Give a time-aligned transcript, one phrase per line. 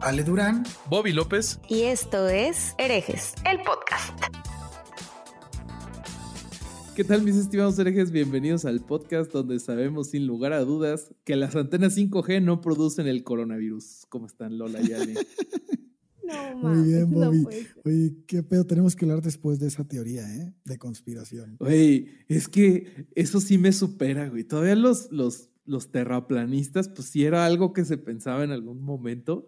[0.00, 4.18] Ale Durán, Bobby López y esto es Herejes, el podcast.
[6.96, 8.10] ¿Qué tal mis estimados herejes?
[8.10, 13.06] Bienvenidos al podcast donde sabemos sin lugar a dudas que las antenas 5G no producen
[13.06, 14.06] el coronavirus.
[14.08, 15.14] ¿Cómo están Lola y Ale?
[16.60, 17.46] No, Muy bien, Bobby.
[17.86, 20.52] Oye, qué pedo, tenemos que hablar después de esa teoría, ¿eh?
[20.62, 21.56] De conspiración.
[21.58, 24.44] Oye, es que eso sí me supera, güey.
[24.44, 29.46] Todavía los, los, los terraplanistas, pues sí era algo que se pensaba en algún momento,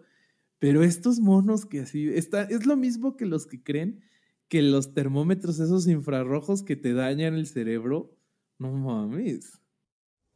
[0.61, 4.03] pero estos monos que así, está, es lo mismo que los que creen
[4.47, 8.15] que los termómetros esos infrarrojos que te dañan el cerebro,
[8.59, 9.59] no mames.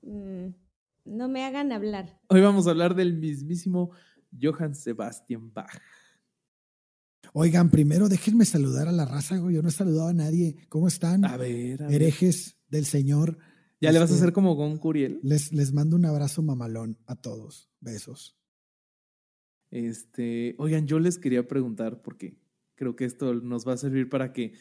[0.01, 0.47] Mm,
[1.05, 2.19] no me hagan hablar.
[2.29, 3.91] Hoy vamos a hablar del mismísimo
[4.41, 5.79] Johann Sebastian Bach.
[7.33, 9.53] Oigan, primero déjenme saludar a la raza, güey.
[9.53, 10.55] Yo no he saludado a nadie.
[10.69, 11.23] ¿Cómo están?
[11.23, 13.37] A ver, a Herejes del Señor.
[13.79, 15.19] ¿Ya le vas a este, hacer como con Curiel?
[15.21, 17.69] Les, les mando un abrazo mamalón a todos.
[17.79, 18.39] Besos.
[19.75, 22.37] Este, oigan, yo les quería preguntar, porque
[22.75, 24.53] creo que esto nos va a servir para que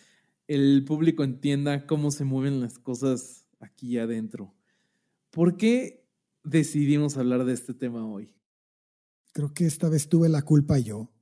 [0.49, 4.53] el público entienda cómo se mueven las cosas aquí adentro.
[5.31, 6.05] ¿Por qué
[6.43, 8.35] decidimos hablar de este tema hoy?
[9.33, 11.13] Creo que esta vez tuve la culpa yo.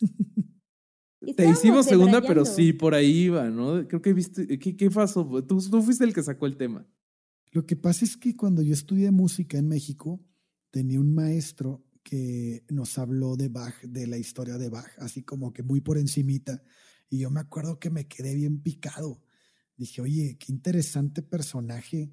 [1.36, 3.86] Te hicimos segunda, pero sí, por ahí iba, ¿no?
[3.86, 5.26] Creo que viste, ¿qué, qué pasó?
[5.42, 6.86] Tú, tú fuiste el que sacó el tema.
[7.52, 10.24] Lo que pasa es que cuando yo estudié música en México,
[10.70, 15.52] tenía un maestro que nos habló de Bach, de la historia de Bach, así como
[15.52, 16.62] que muy por encimita.
[17.10, 19.24] Y yo me acuerdo que me quedé bien picado.
[19.76, 22.12] Dije, oye, qué interesante personaje.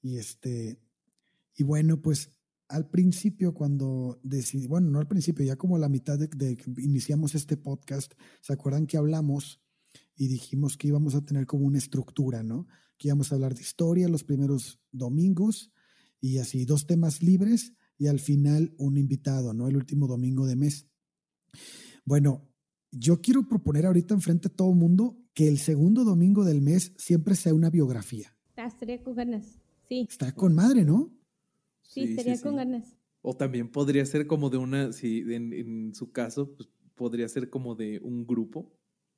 [0.00, 0.78] Y este,
[1.56, 2.30] y bueno, pues
[2.68, 6.56] al principio cuando decidí, bueno, no al principio, ya como a la mitad de, de
[6.56, 9.60] que iniciamos este podcast, ¿se acuerdan que hablamos
[10.14, 12.68] y dijimos que íbamos a tener como una estructura, ¿no?
[12.96, 15.72] Que íbamos a hablar de historia los primeros domingos
[16.20, 19.68] y así dos temas libres y al final un invitado, ¿no?
[19.68, 20.88] El último domingo de mes.
[22.04, 22.52] Bueno,
[22.90, 26.92] yo quiero proponer ahorita enfrente a todo el mundo que el segundo domingo del mes
[26.98, 28.36] siempre sea una biografía.
[28.56, 30.08] Ah, estaría con ganas, sí.
[30.10, 31.16] Está con madre, ¿no?
[31.82, 32.96] Sí, estaría con ganas.
[33.20, 37.50] O también podría ser como de una, si en, en su caso, pues podría ser
[37.50, 38.76] como de un grupo.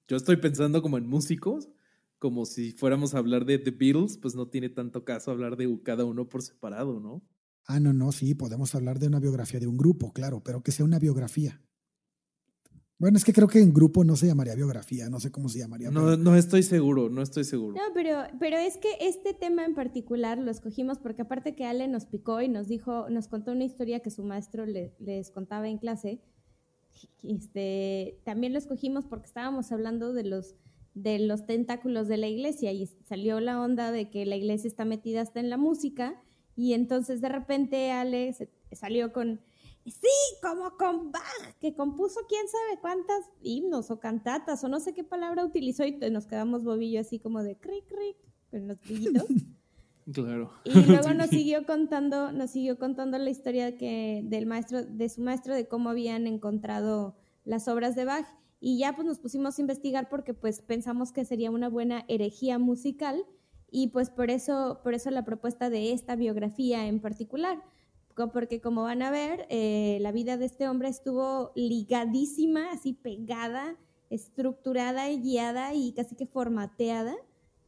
[0.09, 1.71] Yo estoy pensando como en músicos,
[2.19, 5.75] como si fuéramos a hablar de The Beatles, pues no tiene tanto caso hablar de
[5.83, 7.23] cada uno por separado, ¿no?
[7.67, 10.73] Ah, no, no, sí, podemos hablar de una biografía de un grupo, claro, pero que
[10.73, 11.61] sea una biografía.
[12.99, 15.59] Bueno, es que creo que en grupo no se llamaría biografía, no sé cómo se
[15.59, 15.91] llamaría.
[15.91, 16.17] No, pero...
[16.17, 17.77] no estoy seguro, no estoy seguro.
[17.77, 21.89] No, pero, pero es que este tema en particular lo escogimos porque aparte que Ale
[21.89, 25.69] nos picó y nos dijo, nos contó una historia que su maestro le, les contaba
[25.69, 26.23] en clase,
[27.25, 30.55] este, también lo escogimos porque estábamos hablando de los,
[30.95, 34.85] de los tentáculos de la iglesia y salió la onda de que la iglesia está
[34.85, 36.23] metida hasta en la música
[36.57, 39.41] y entonces de repente Ale se salió con,
[39.85, 40.09] sí,
[40.43, 45.05] como con Bach, que compuso quién sabe cuántas himnos o cantatas o no sé qué
[45.05, 48.17] palabra utilizó y nos quedamos bobillo así como de cric, cric,
[48.51, 49.27] con los brillitos.
[50.13, 50.51] Claro.
[50.65, 55.23] Y luego nos siguió contando, nos siguió contando la historia que del maestro, de su
[55.23, 58.27] maestro, de cómo habían encontrado las obras de Bach.
[58.61, 62.59] Y ya pues nos pusimos a investigar porque pues pensamos que sería una buena herejía
[62.59, 63.25] musical
[63.77, 67.61] y pues por eso, por eso la propuesta de esta biografía en particular,
[68.33, 73.77] porque como van a ver, eh, la vida de este hombre estuvo ligadísima, así pegada,
[74.11, 77.17] estructurada y guiada y casi que formateada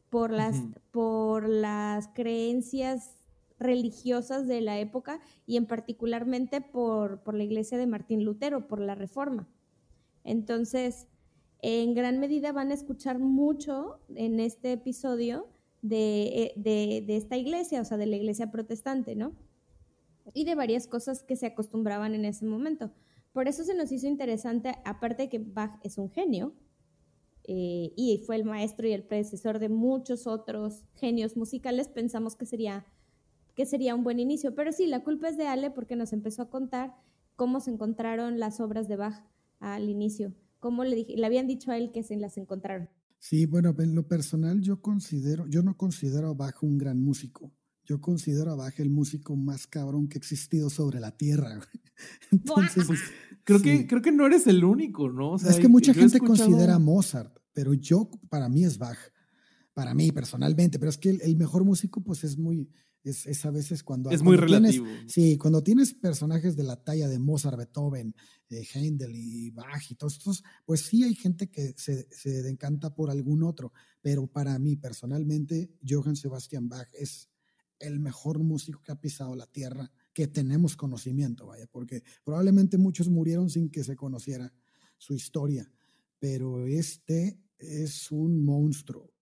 [0.09, 0.81] por las, uh -huh.
[0.91, 3.17] por las creencias
[3.59, 8.79] religiosas de la época y en particularmente por, por la iglesia de Martín Lutero, por
[8.79, 9.49] la reforma.
[10.23, 11.05] Entonces,
[11.61, 15.49] en gran medida van a escuchar mucho en este episodio
[15.87, 19.33] de, de, de, esta iglesia, o sea, de la iglesia protestante, ¿no?
[20.33, 22.91] Y de varias cosas que se acostumbraban en ese momento.
[23.33, 26.53] Por eso se nos hizo interesante, aparte de que Bach es un genio,
[27.49, 32.45] eh, y fue el maestro y el predecesor de muchos otros genios musicales, pensamos que
[32.45, 32.85] sería,
[33.55, 34.53] que sería un buen inicio.
[34.53, 36.95] Pero sí, la culpa es de Ale porque nos empezó a contar
[37.37, 39.23] cómo se encontraron las obras de Bach
[39.59, 42.89] al inicio, cómo le, le habían dicho a él que se las encontraron.
[43.19, 47.51] Sí, bueno, en lo personal yo considero, yo no considero a Bach un gran músico.
[47.85, 51.59] yo considero a Bach el músico más cabrón que ha existido sobre la tierra.
[52.31, 52.99] Entonces, pues,
[53.43, 55.37] creo, que, creo que no eres el único, ¿no?
[55.37, 58.97] es que mucha gente considera a Mozart, pero yo, para mí es Bach.
[59.77, 60.79] Para mí, personalmente.
[60.79, 62.67] Pero es que el, mejor músico, pues es muy.
[63.07, 64.09] Es, a veces cuando.
[64.11, 64.85] Es muy relativo.
[65.07, 68.15] sí, cuando tienes personajes de la talla de Mozart, Beethoven,
[68.49, 72.93] eh, Händel y Bach y todos estos, pues sí hay gente que se, se encanta
[72.93, 73.73] por algún otro.
[74.01, 77.29] Pero para mí, personalmente, Johann Sebastian Bach es
[77.79, 83.09] el mejor músico que ha pisado la tierra, que tenemos conocimiento, vaya, porque probablemente muchos
[83.09, 84.53] murieron sin que se conociera
[84.97, 85.71] su historia,
[86.19, 89.13] pero este es un monstruo.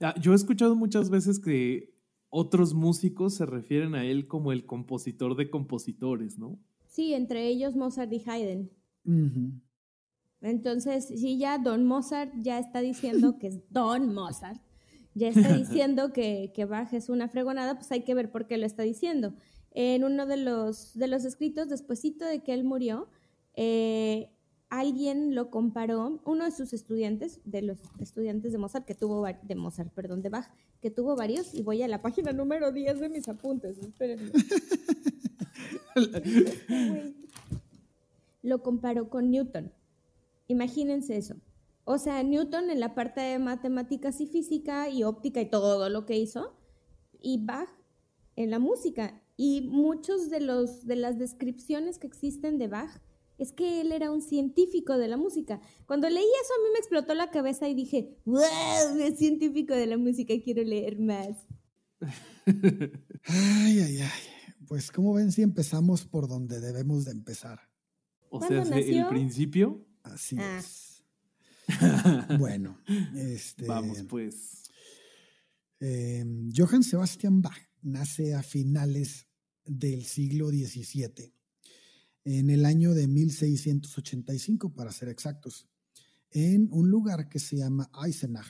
[0.00, 1.93] Ah, yo he escuchado muchas veces que
[2.36, 6.58] otros músicos se refieren a él como el compositor de compositores, ¿no?
[6.88, 8.70] Sí, entre ellos Mozart y Haydn.
[10.40, 14.60] Entonces, si ya Don Mozart ya está diciendo que es Don Mozart,
[15.14, 18.58] ya está diciendo que, que Bach es una fregonada, pues hay que ver por qué
[18.58, 19.34] lo está diciendo.
[19.70, 23.08] En uno de los, de los escritos, despuesito de que él murió,
[23.54, 24.33] eh,
[24.78, 29.54] alguien lo comparó, uno de sus estudiantes, de los estudiantes de Mozart, que tuvo, de
[29.54, 30.46] Mozart, perdón, de Bach,
[30.80, 34.32] que tuvo varios, y voy a la página número 10 de mis apuntes, espérenme.
[38.42, 39.72] lo comparó con Newton.
[40.48, 41.36] Imagínense eso.
[41.84, 46.04] O sea, Newton en la parte de matemáticas y física y óptica y todo lo
[46.06, 46.54] que hizo,
[47.20, 47.68] y Bach
[48.36, 49.22] en la música.
[49.36, 53.00] Y muchos de, los, de las descripciones que existen de Bach
[53.38, 55.60] es que él era un científico de la música.
[55.86, 59.86] Cuando leí eso a mí me explotó la cabeza y dije, wow, es científico de
[59.86, 61.36] la música, quiero leer más.
[63.24, 64.10] ay, ay, ay.
[64.66, 67.60] Pues como ven si empezamos por donde debemos de empezar.
[68.30, 69.86] O sea, el principio.
[70.02, 70.58] Así ah.
[70.58, 71.02] es.
[72.38, 72.78] bueno,
[73.16, 74.62] este, vamos pues.
[75.80, 79.26] Em, Johann Sebastian Bach nace a finales
[79.64, 81.32] del siglo XVII,
[82.24, 85.68] en el año de 1685 para ser exactos,
[86.30, 88.46] en un lugar que se llama Eisenach,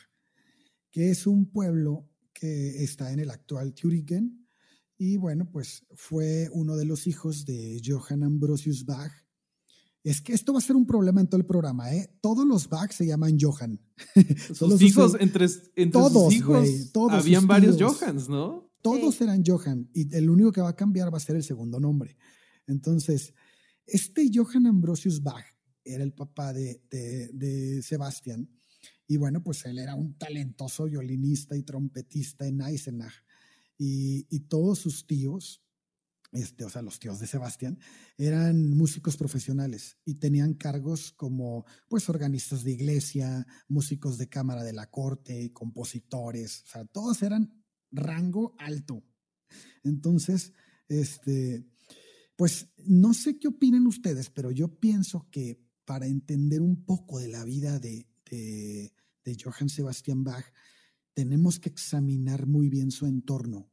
[0.91, 4.47] que es un pueblo que está en el actual Thüringen.
[4.97, 9.13] Y bueno, pues fue uno de los hijos de Johann Ambrosius Bach
[10.05, 12.15] es que esto va a ser un problema en todo el programa, ¿eh?
[12.21, 13.81] Todos los Bach se llaman Johan.
[14.55, 15.49] Sus hijos, entre,
[15.91, 18.71] todos, sus hijos, todos habían varios Johans, ¿no?
[18.83, 21.81] Todos eran Johan y el único que va a cambiar va a ser el segundo
[21.81, 22.19] nombre.
[22.67, 23.33] Entonces,
[23.87, 25.45] este Johann Ambrosius Bach
[25.85, 28.49] era el papá de, de, Sebastián
[29.07, 33.15] y bueno, pues él era un talentoso violinista y trompetista en Eisenach
[33.77, 35.65] y, y todos sus tíos
[36.35, 37.79] este, o sea, los tíos de Sebastián,
[38.19, 44.73] eran músicos profesionales y tenían cargos como, pues, organistas de iglesia, músicos de cámara de
[44.73, 49.05] la corte, compositores, o sea, todos eran rango alto.
[49.85, 50.53] Entonces,
[50.89, 51.69] este,
[52.37, 57.29] pues, no sé qué opinen ustedes, pero yo pienso que para entender un poco de
[57.29, 58.93] la vida de, de,
[59.25, 60.45] de Johann Sebastian Bach,
[61.15, 63.71] tenemos que examinar muy bien su entorno.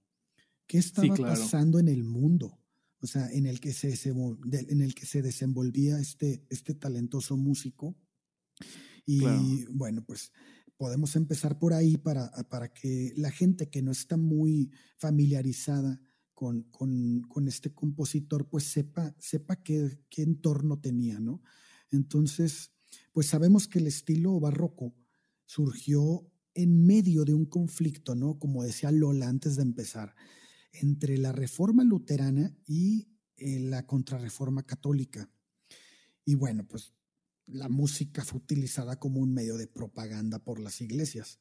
[0.68, 2.60] Qué estaba pasando en el mundo,
[3.02, 7.98] o sea, en el que se, en el que se desenvolvía este, este talentoso músico.
[9.06, 10.32] Y bueno, pues
[10.78, 16.00] podemos empezar por ahí para, para, que la gente que no está muy familiarizada
[16.42, 21.44] con, con, con este compositor, pues sepa, sepa qué, qué, entorno tenía, ¿no?
[21.92, 22.72] Entonces,
[23.12, 24.96] pues sabemos que el estilo barroco
[25.46, 28.40] surgió en medio de un conflicto, ¿no?
[28.40, 30.16] Como decía Lola antes de empezar
[30.74, 33.08] entre la reforma luterana y
[33.38, 35.30] eh, la contrarreforma católica.
[36.26, 36.92] Y bueno, pues
[37.46, 41.40] la música fue utilizada como un medio de propaganda por las iglesias.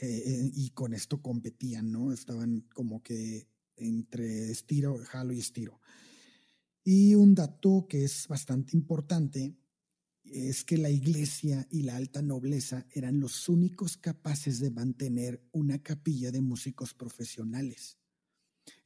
[0.00, 2.12] Eh, y con esto competían, ¿no?
[2.12, 3.50] Estaban como que
[3.82, 5.80] entre estiro, jalo y estiro.
[6.84, 9.56] Y un dato que es bastante importante
[10.24, 15.82] es que la iglesia y la alta nobleza eran los únicos capaces de mantener una
[15.82, 17.98] capilla de músicos profesionales.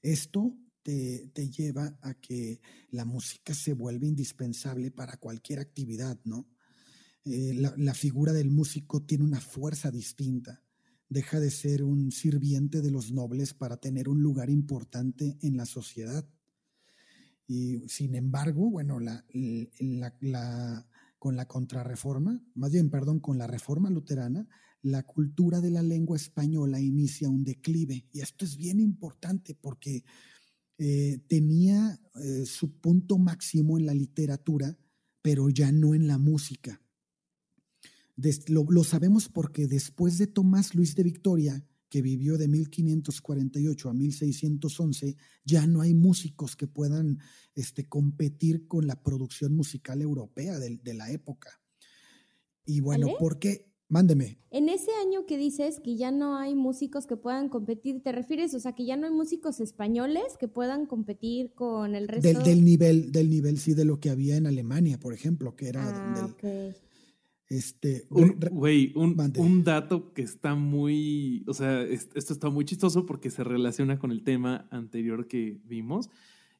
[0.02, 2.60] Esto te, lleva a que
[2.90, 6.48] la música se vuelve indispensable para cualquier actividad, ¿no?
[7.24, 10.62] Eh, la, figura del músico tiene una fuerza distinta.
[11.08, 15.66] Deja de ser un sirviente de los nobles para tener un lugar importante en la
[15.66, 16.28] sociedad.
[17.46, 18.98] Y sin embargo, bueno,
[21.18, 24.48] con la contrarreforma, más bien, perdón, con la reforma luterana,
[24.82, 28.06] la cultura de la lengua española inicia un declive.
[28.12, 30.04] Y esto es bien importante porque
[30.78, 34.76] eh, tenía eh, su punto máximo en la literatura,
[35.22, 36.80] pero ya no en la música.
[38.48, 45.16] Lo, sabemos porque después de Tomás Luis de Victoria, que vivió de 1548 a 1611,
[45.44, 47.18] ya no hay músicos que puedan
[47.54, 51.60] este, competir con la producción musical europea de, de la época.
[52.64, 53.66] Y bueno, ¿por qué?
[53.88, 54.40] Mándeme.
[54.50, 58.52] En ese año que dices que ya no hay músicos que puedan competir, ¿te refieres?
[58.54, 62.26] O sea, que ya no hay músicos españoles que puedan competir con el resto.
[62.26, 65.68] Del, del nivel, del nivel, sí, de lo que había en Alemania, por ejemplo, que
[65.68, 66.34] era ah,
[67.48, 73.30] Este, güey, un, un, dato que está muy, o sea, esto está muy chistoso porque
[73.30, 76.10] se relaciona con el tema anterior que vimos.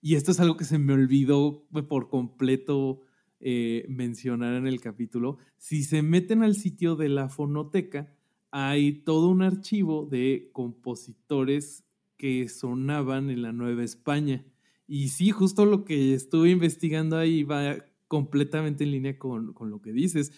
[0.01, 3.03] Y esto es algo que se me olvidó por completo
[3.39, 8.11] eh, mencionar en el capítulo, si se meten al sitio de la fonoteca,
[8.51, 11.85] hay todo un archivo de compositores
[12.17, 14.43] que sonaban en la Nueva España.
[14.89, 17.77] Y sí, justo lo que estuve investigando ahí va
[18.09, 20.33] completamente en línea con, lo que dices.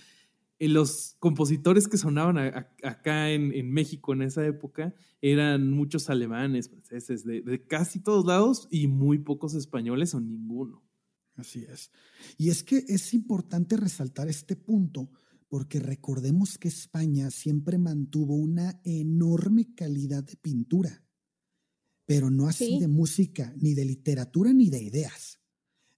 [0.58, 2.38] Eh, los compositores que sonaban
[2.82, 8.88] acá en, México en esa época eran muchos alemanes, franceses, de casi todos lados y
[8.88, 10.88] muy pocos españoles o ninguno.
[11.38, 11.92] Así es.
[12.36, 15.10] Y es que es importante resaltar este punto
[15.48, 21.04] porque recordemos que España siempre mantuvo una enorme calidad de pintura,
[22.04, 25.40] pero no así de música, ni de literatura, ni de ideas.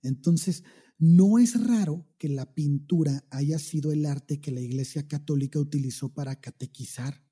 [0.03, 0.63] Entonces,
[1.01, 6.15] no es raro que la pintura haya sido el arte que la Iglesia Católica utilizó
[6.15, 7.25] para catequizar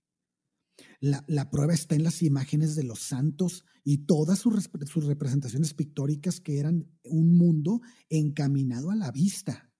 [1.01, 4.71] la, prueba está en las imágenes de los santos y todas sus,
[5.07, 9.73] representaciones pictóricas que eran un mundo encaminado a la vista,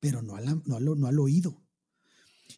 [0.00, 1.64] pero no, no, al oído.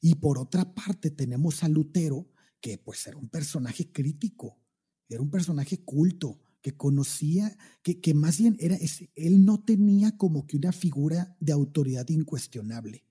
[0.01, 2.29] Y por otra parte tenemos a Lutero,
[2.61, 4.61] que pues era un personaje crítico,
[5.09, 8.79] era un personaje culto, que conocía, que, que más bien era,
[9.17, 13.05] él no tenía como que una figura de autoridad incuestionable.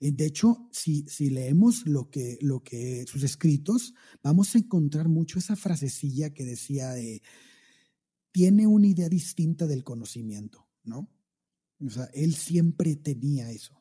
[0.00, 5.08] Eh, de hecho, si, si leemos lo que, lo que, sus escritos, vamos a encontrar
[5.08, 7.22] mucho esa frasecilla que decía de,
[8.32, 11.08] tiene una idea distinta del conocimiento, ¿no?
[11.78, 13.80] O sea, él siempre tenía eso.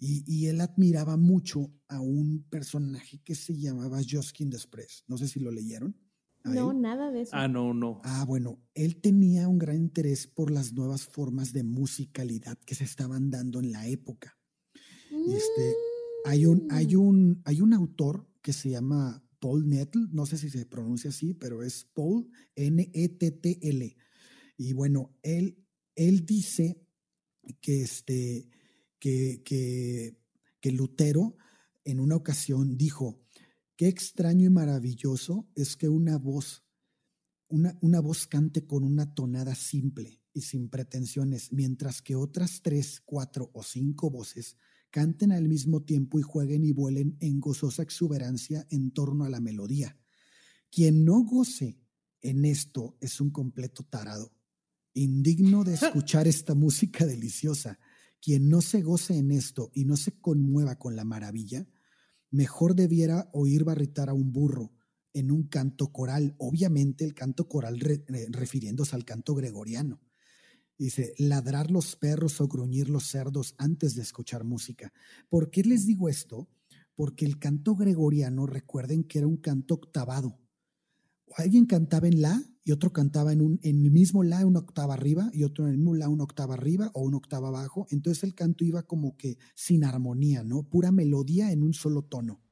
[0.00, 5.04] Y, y, él admiraba mucho a un personaje que se llamaba Josquin Desprez.
[5.06, 5.94] No sé si lo leyeron.
[6.44, 7.32] No, nada de eso.
[7.34, 8.00] Ah, no, no.
[8.04, 12.84] Ah, bueno, él tenía un gran interés por las nuevas formas de musicalidad que se
[12.84, 14.38] estaban dando en la época.
[15.10, 15.74] Este,
[16.24, 17.00] hay, un, hay, mm.
[17.00, 21.34] un, hay un autor que se llama Paul Nettle, no sé si se pronuncia así,
[21.34, 23.96] pero es Paul N-E-T-T-L.
[24.56, 25.64] Y bueno, él,
[25.94, 26.80] él dice
[27.60, 28.48] que, este,
[28.98, 30.18] que, que,
[30.60, 31.36] que Lutero
[31.84, 33.20] en una ocasión dijo,
[33.78, 36.64] qué extraño y maravilloso es que una voz,
[37.46, 43.00] una, una voz cante con una tonada simple y sin pretensiones, mientras que otras tres,
[43.00, 44.56] cuatro o cinco voces
[44.90, 49.40] canten al mismo tiempo y jueguen y vuelen en gozosa exuberancia en torno a la
[49.40, 49.96] melodía.
[50.72, 51.80] Quien no goce
[52.20, 54.34] en esto es un completo tarado,
[54.92, 57.78] indigno de escuchar esta música deliciosa.
[58.20, 61.64] Quien no se goce en esto y no se conmueva con la maravilla,
[62.30, 64.72] mejor debiera oír barritar a un burro
[65.12, 70.00] en un canto coral, obviamente el canto coral eh, refiriéndose al canto gregoriano.
[70.78, 74.92] Dice, ladrar los perros o gruñir los cerdos antes de escuchar música.
[75.28, 76.48] ¿Por qué les digo esto?
[76.94, 80.38] Porque el canto gregoriano, recuerden que era un canto octavado.
[81.36, 84.92] Alguien cantaba en la y otro cantaba en, un, en el mismo la una octava
[84.92, 87.86] arriba y otro en el mismo la una octava arriba o una octava abajo.
[87.88, 90.64] Entonces el canto iba como que sin armonía, ¿no?
[90.64, 92.42] Pura melodía en un solo tono.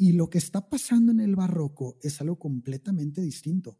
[0.00, 3.78] Y lo que está pasando en el barroco es algo completamente distinto.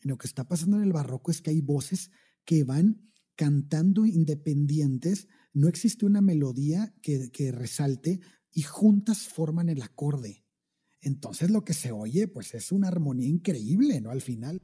[0.00, 2.10] Lo que está pasando en el barroco es que hay voces
[2.46, 9.82] que van cantando independientes, no existe una melodía que, que resalte y juntas forman el
[9.82, 10.46] acorde.
[11.02, 14.12] Entonces lo que se oye pues es una armonía increíble, ¿no?
[14.12, 14.62] Al final.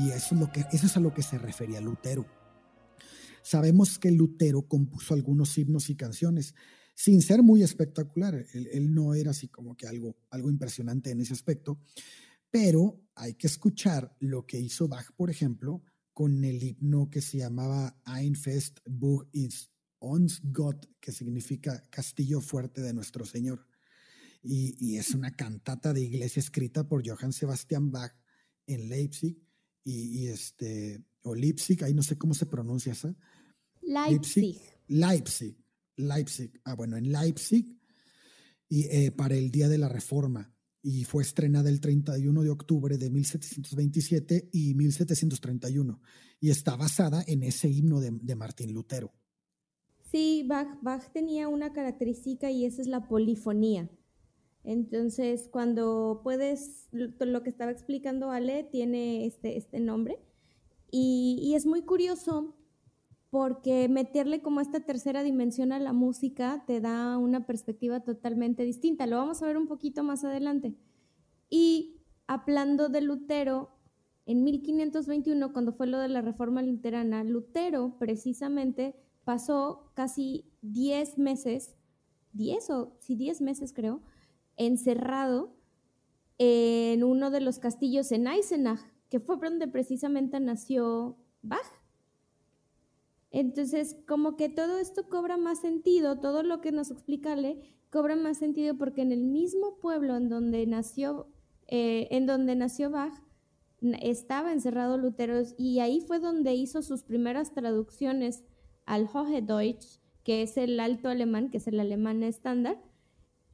[0.00, 0.34] Y eso
[0.72, 2.24] es, a lo que se refería Lutero.
[3.42, 6.54] Sabemos que Lutero compuso algunos himnos y canciones,
[6.94, 8.46] sin ser muy espectacular.
[8.54, 11.80] Él, no era así como que algo, algo impresionante en ese aspecto,
[12.50, 15.82] pero hay que escuchar lo que hizo Bach, por ejemplo,
[16.14, 22.40] con el himno que se llamaba Ein Fest Buch ist uns Gott, que significa Castillo
[22.40, 23.66] Fuerte de Nuestro Señor.
[24.42, 28.14] Y, es una cantata de iglesia escrita por Johann Sebastian Bach
[28.66, 29.49] en Leipzig
[29.84, 33.14] y, este, o Leipzig, ahí no sé cómo se pronuncia esa.
[33.82, 34.60] Leipzig.
[34.88, 35.56] Leipzig,
[35.96, 36.60] Leipzig.
[36.64, 37.78] Ah, bueno, en Leipzig
[38.68, 42.96] y eh, para el Día de la Reforma y fue estrenada el 31 de octubre
[42.96, 46.00] de 1727 y 1731
[46.40, 49.12] y está basada en ese himno de, de Martín Lutero.
[50.10, 53.90] Sí, Bach, Bach tenía una característica y esa es la polifonía.
[54.64, 60.18] Entonces, cuando puedes, lo que estaba explicando Ale tiene este, este nombre
[60.90, 62.54] y, y es muy curioso
[63.30, 69.06] porque meterle como esta tercera dimensión a la música te da una perspectiva totalmente distinta.
[69.06, 70.74] Lo vamos a ver un poquito más adelante.
[71.48, 73.70] Y hablando de Lutero,
[74.26, 81.76] en 1521, cuando fue lo de la reforma luterana, Lutero precisamente pasó casi 10 meses,
[82.32, 84.02] 10 o sí, 10 meses creo,
[84.66, 85.56] encerrado
[86.38, 91.66] en uno de los castillos en Eisenach, que fue donde precisamente nació Bach.
[93.30, 98.16] Entonces, como que todo esto cobra más sentido, todo lo que nos explica Le cobra
[98.16, 101.28] más sentido porque en el mismo pueblo en donde nació,
[101.66, 103.14] eh, en donde nació Bach,
[104.02, 108.44] estaba encerrado Lutero y ahí fue donde hizo sus primeras traducciones
[108.84, 112.78] al Hochdeutsch, que es el alto alemán, que es el alemán estándar,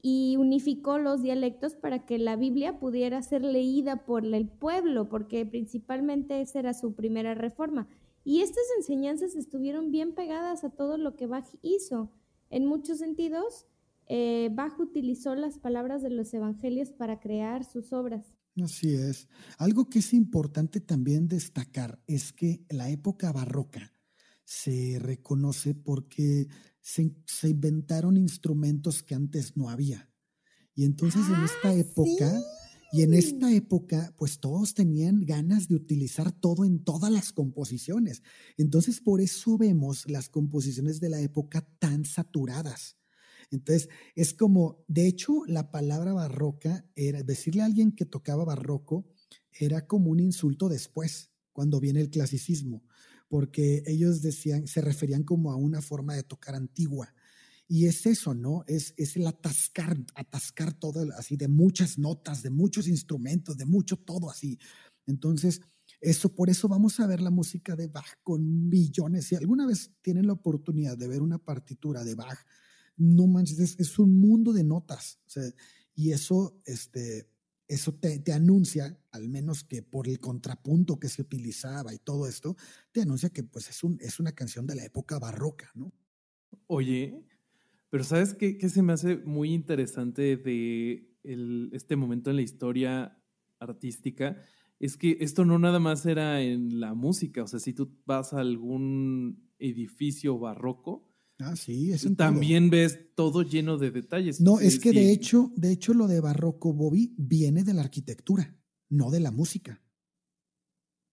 [0.02, 5.44] y unificó los dialectos para que la Biblia pudiera ser leída por el pueblo, porque
[5.44, 7.88] principalmente esa era su primera reforma.
[8.24, 12.12] Y estas enseñanzas estuvieron bien pegadas a todo lo que Bach hizo.
[12.50, 13.66] En muchos sentidos,
[14.08, 18.36] eh, Bach utilizó las palabras de los evangelios para crear sus obras.
[18.62, 19.28] Así es.
[19.58, 23.95] Algo que es importante también destacar es que la época barroca
[24.46, 26.46] se reconoce porque
[26.80, 30.08] se, inventaron instrumentos que antes no había.
[30.74, 32.42] Y entonces en esta ah, época...
[32.92, 38.22] Y en esta época, pues todos tenían ganas de utilizar todo en todas las composiciones.
[38.56, 42.96] Entonces, por eso vemos las composiciones de la época tan saturadas.
[43.50, 49.04] Entonces, es como, de hecho, la palabra barroca era, decirle a alguien que tocaba barroco
[49.52, 52.84] era como un insulto después, cuando viene el clasicismo,
[53.28, 57.12] porque ellos decían, se referían como a una forma de tocar antigua.
[57.68, 58.62] Y es eso, ¿no?
[58.68, 63.96] Es, es el atascar, atascar todo así de muchas notas, de muchos instrumentos, de mucho
[63.96, 64.58] todo así.
[65.06, 65.60] Entonces,
[66.00, 69.26] eso, por eso vamos a ver la música de Bach con millones.
[69.26, 72.38] Si alguna vez tienen la oportunidad de ver una partitura de Bach,
[72.96, 75.18] no manches, es, un mundo de notas.
[75.94, 77.28] y eso, este,
[77.68, 82.28] eso te, te, anuncia, al menos que por el contrapunto que se utilizaba y todo
[82.28, 82.56] esto,
[82.92, 85.92] te anuncia que pues es, un, es una canción de la época barroca, ¿no?
[86.68, 87.24] Oye,
[87.90, 92.42] pero ¿sabes qué, qué se me hace muy interesante de el, este momento en la
[92.42, 93.18] historia
[93.58, 94.40] artística?
[94.78, 98.32] Es que esto no nada más era en la música, o sea, si tú vas
[98.32, 104.40] a algún edificio barroco, Ah, sí, es También ves todo lleno de detalles.
[104.40, 108.56] No, es que de hecho, de hecho lo de barroco, Bobby, viene de la arquitectura,
[108.88, 109.82] no de la música.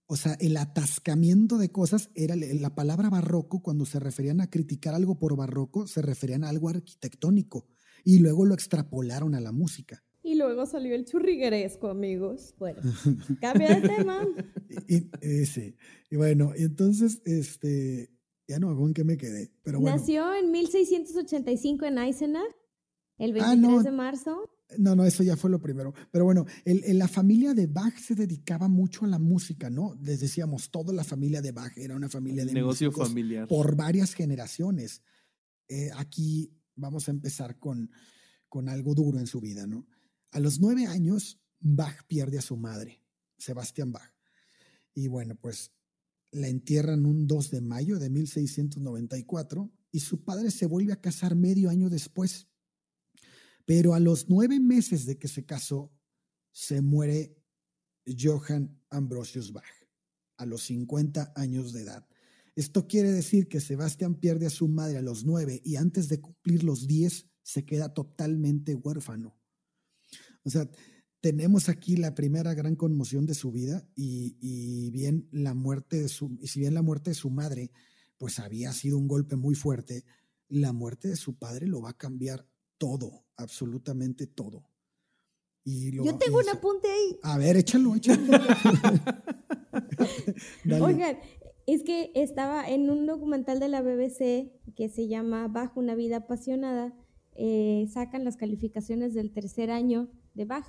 [0.06, 4.94] O sea, el atascamiento de cosas era la palabra barroco, cuando se referían a criticar
[4.94, 7.68] algo por barroco, se referían a algo arquitectónico
[8.04, 10.04] y luego lo extrapolaron a la música.
[10.22, 12.54] Y luego salió el churrigueresco, amigos.
[12.58, 12.82] Bueno,
[13.42, 14.26] cambia de tema.
[14.88, 15.76] y, y,
[16.10, 18.10] y bueno, entonces, este,
[18.48, 19.52] ya no hago en qué me quedé.
[19.64, 19.98] Pero bueno.
[19.98, 22.56] Nació en 1685 en Eisenach,
[23.18, 24.50] el 23 ah, de marzo.
[24.78, 25.94] No, no, eso ya fue lo primero.
[26.12, 29.96] Pero bueno, el, la familia de Bach se dedicaba mucho a la música, ¿no?
[30.02, 34.14] Les decíamos, toda la familia de Bach era una familia de negocio familiar por varias
[34.14, 35.04] generaciones.
[35.68, 37.92] Eh, aquí vamos a empezar con,
[38.50, 39.88] con algo duro en su vida, ¿no?
[40.32, 43.02] A los nueve años, Bach pierde a su madre,
[43.38, 44.12] Sebastián Bach.
[44.96, 45.72] Y bueno, pues
[46.34, 51.36] la entierran un 2 de mayo de 1694 y su padre se vuelve a casar
[51.36, 52.48] medio año después
[53.66, 55.92] pero a los nueve meses de que se casó,
[56.52, 57.38] se muere
[58.06, 59.64] Johann Ambrosius Bach,
[60.38, 62.08] a los 50 años de edad.
[62.56, 66.22] Esto quiere decir que Sebastián pierde a su madre a los nueve y antes de
[66.22, 69.40] cumplir los diez se queda totalmente huérfano.
[70.44, 70.70] O sea,
[71.24, 76.38] tenemos aquí la primera gran conmoción de su vida y, bien la muerte de su,
[76.42, 77.72] y si bien la muerte de su madre,
[78.18, 80.04] pues había sido un golpe muy fuerte,
[80.50, 82.46] la muerte de su padre lo va a cambiar
[82.78, 84.70] todo, absolutamente todo.
[85.64, 87.18] Y Yo tengo un apunte ahí.
[87.24, 88.22] A ver, échalo, échalo.
[90.82, 91.20] Oigan,
[91.68, 96.18] es que estaba en un documental de la BBC que se llama Bajo una vida
[96.18, 96.94] apasionada,
[97.36, 100.66] eh, sacan las calificaciones del tercer año de Bach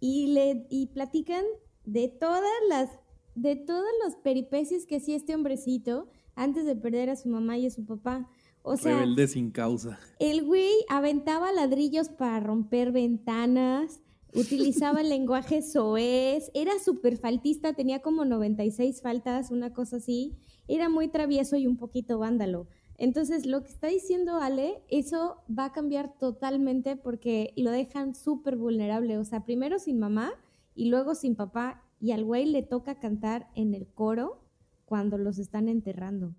[0.00, 1.44] y le y platican
[1.84, 2.90] de todas las
[3.34, 7.66] de todas las peripecias que hacía este hombrecito antes de perder a su mamá y
[7.66, 8.28] a su papá.
[8.62, 9.98] O sea, rebelde sin causa.
[10.18, 14.00] El güey aventaba ladrillos para romper ventanas,
[14.32, 20.36] utilizaba el lenguaje soez, era súper faltista, tenía como 96 faltas, una cosa así.
[20.66, 22.68] Era muy travieso y un poquito vándalo.
[22.96, 28.56] Entonces, lo que está diciendo Ale, eso va a cambiar totalmente porque lo dejan súper
[28.56, 29.18] vulnerable.
[29.18, 30.32] O sea, primero sin mamá
[30.74, 31.82] y luego sin papá.
[32.00, 34.44] Y al güey le toca cantar en el coro
[34.84, 36.34] cuando los están enterrando.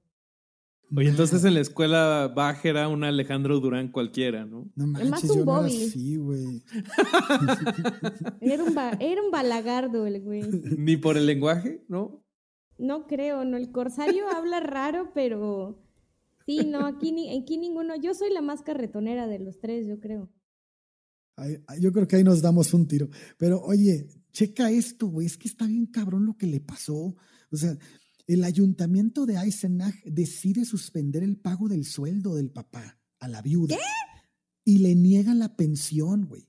[0.96, 4.70] Oye, entonces en la escuela baja era un Alejandro Durán cualquiera, ¿no?
[4.76, 6.64] No manches, un yo no era así, güey.
[8.42, 10.44] era, un era un balagardo el güey.
[10.78, 12.24] ¿Ni por el lenguaje, no?
[12.78, 13.58] No creo, no.
[13.58, 15.85] El corsario habla raro, pero
[16.46, 17.96] Sí, no, aquí, ni, aquí ninguno.
[17.96, 20.32] Yo soy la más carretonera de los tres, yo creo.
[21.80, 23.10] yo creo que ahí nos damos un tiro.
[23.38, 25.26] Pero oye, checa esto, güey.
[25.26, 27.16] Es que está bien cabrón lo que le pasó.
[27.52, 27.76] O sea,
[28.28, 33.76] el ayuntamiento de Eisenach decide suspender el pago del sueldo del papá a la viuda.
[33.76, 33.82] ¿Qué?
[34.64, 36.48] Y le niega la pensión, güey.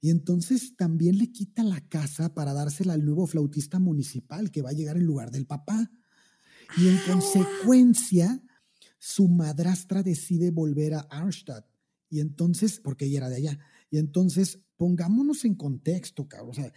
[0.00, 4.70] Y entonces también le quita la casa para dársela al nuevo flautista municipal que va
[4.70, 5.90] a llegar en lugar del papá.
[6.76, 7.02] Y en ah.
[7.06, 8.42] consecuencia
[9.04, 11.66] su madrastra decide volver a Arnstadt.
[12.08, 13.58] Y entonces, porque ella era de allá,
[13.90, 16.72] y entonces pongámonos en contexto, cabrón.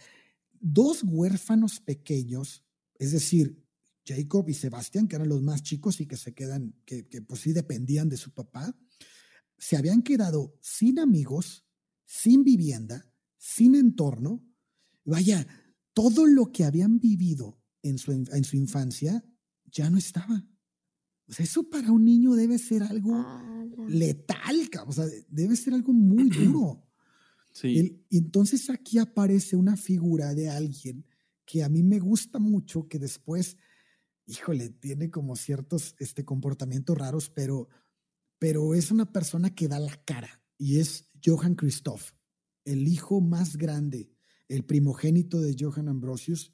[0.58, 2.64] Dos huérfanos pequeños,
[2.98, 3.64] es decir,
[4.04, 7.42] Jacob y Sebastián, que eran los más chicos y que se quedan, que, que pues
[7.42, 8.76] sí dependían de su papá,
[9.56, 11.64] se habían quedado sin amigos,
[12.04, 13.08] sin vivienda,
[13.38, 14.44] sin entorno.
[15.04, 15.46] Vaya,
[15.92, 19.24] todo lo que habían vivido en su, en su infancia
[19.66, 20.44] ya no estaba.
[21.28, 23.24] O sea, eso para un niño debe ser algo
[23.88, 26.82] letal, o sea, debe ser algo muy duro.
[27.52, 28.04] Sí.
[28.10, 31.06] y entonces aquí aparece una figura de alguien
[31.46, 33.56] que a mí me gusta mucho, que después,
[34.26, 37.68] híjole, tiene como ciertos este, comportamientos raros, pero,
[38.38, 42.12] pero es una persona que da la cara y es Johann Christoph,
[42.64, 44.10] el hijo más grande,
[44.48, 46.52] el primogénito de Johann Ambrosius,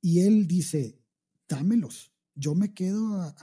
[0.00, 1.00] y él dice,
[1.48, 3.34] dámelos yo me quedo a,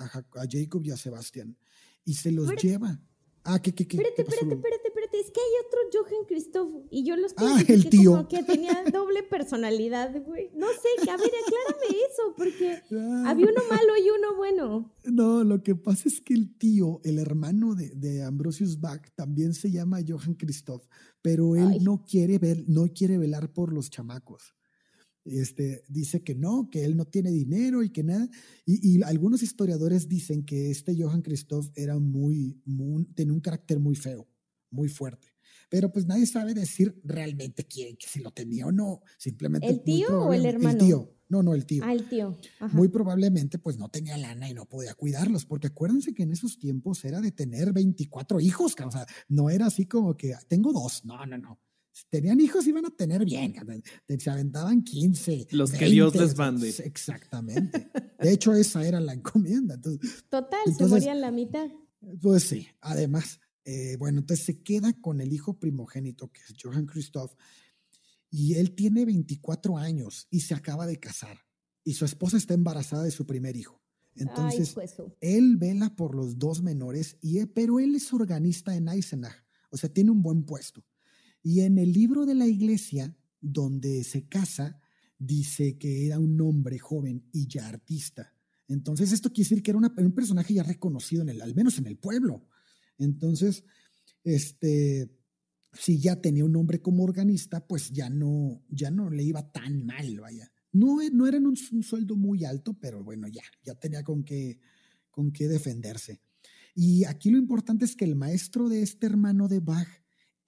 [0.50, 1.58] Jacob y a Sebastián
[2.04, 3.02] y se los lleva.
[3.44, 3.98] Ah, ¿qué, qué, qué?
[3.98, 5.20] Espérate, espérate, espérate, espérate.
[5.20, 8.12] Es que hay otro Johan Christoph y yo los Ah, el tío.
[8.12, 10.52] Como que tenía doble personalidad, güey.
[10.54, 13.24] No sé, a ver, aclárame eso, porque ah.
[13.28, 14.94] había uno malo y uno bueno.
[15.06, 19.56] No, lo que pasa es que el tío, el hermano de, de Ambrosius Bach, también
[19.56, 20.86] se llama Johan Christoph,
[21.24, 24.54] pero él no quiere ver, no quiere velar por los chamacos
[25.26, 28.30] este, dice que no, que él no tiene dinero y que nada.
[28.66, 33.96] Y, algunos historiadores dicen que este Johann Christoph era muy, muy, tenía un carácter muy
[33.96, 34.28] feo,
[34.70, 35.28] muy fuerte.
[35.70, 39.02] Pero pues nadie sabe decir realmente quién, que si lo tenía o no.
[39.18, 39.68] Simplemente.
[39.68, 40.80] ¿El tío o el hermano?
[40.80, 41.16] El tío.
[41.30, 41.82] No, no, el tío.
[41.86, 42.38] Ah, el tío.
[42.74, 46.60] Muy probablemente pues no tenía lana y no podía cuidarlos, porque acuérdense que en esos
[46.60, 51.06] tiempos era de tener 24 hijos, o sea, no era así como que tengo dos,
[51.06, 51.58] no, no, no
[52.10, 53.56] tenían hijos iban a tener bien,
[54.18, 55.48] se aventaban 15.
[55.52, 56.70] Los que Dios les mande.
[56.70, 57.90] Exactamente.
[58.20, 59.80] De hecho, esa era la encomienda.
[60.30, 61.68] Total, se morían la mitad.
[62.22, 66.88] Pues sí, además, eh, bueno, entonces se queda con el hijo primogénito, que es Johann
[66.88, 67.34] Christoph,
[68.30, 71.38] y él tiene 24 años y se acaba de casar,
[71.84, 73.82] y su esposa está embarazada de su primer hijo.
[74.16, 79.46] Entonces, pues, él vela por los dos menores, y, pero él es organista en Eisenach,
[79.70, 80.84] o sea, tiene un buen puesto.
[81.44, 84.80] Y en el libro de la iglesia, donde se casa,
[85.18, 88.34] dice que era un hombre joven y ya artista.
[88.68, 91.88] Entonces, esto quiere decir que era un personaje ya reconocido, en el, al menos en
[91.88, 92.48] el pueblo.
[92.98, 93.64] Entonces,
[94.24, 95.12] este,
[95.74, 99.86] si ya tenía un nombre como organista, pues ya no, ya no le iba tan
[99.86, 100.52] mal, vaya.
[100.72, 104.60] No, no era un, un sueldo muy alto, pero bueno, ya, ya tenía con qué,
[105.10, 106.22] con qué defenderse.
[106.74, 110.01] Y aquí lo importante es que el maestro de este hermano de Bach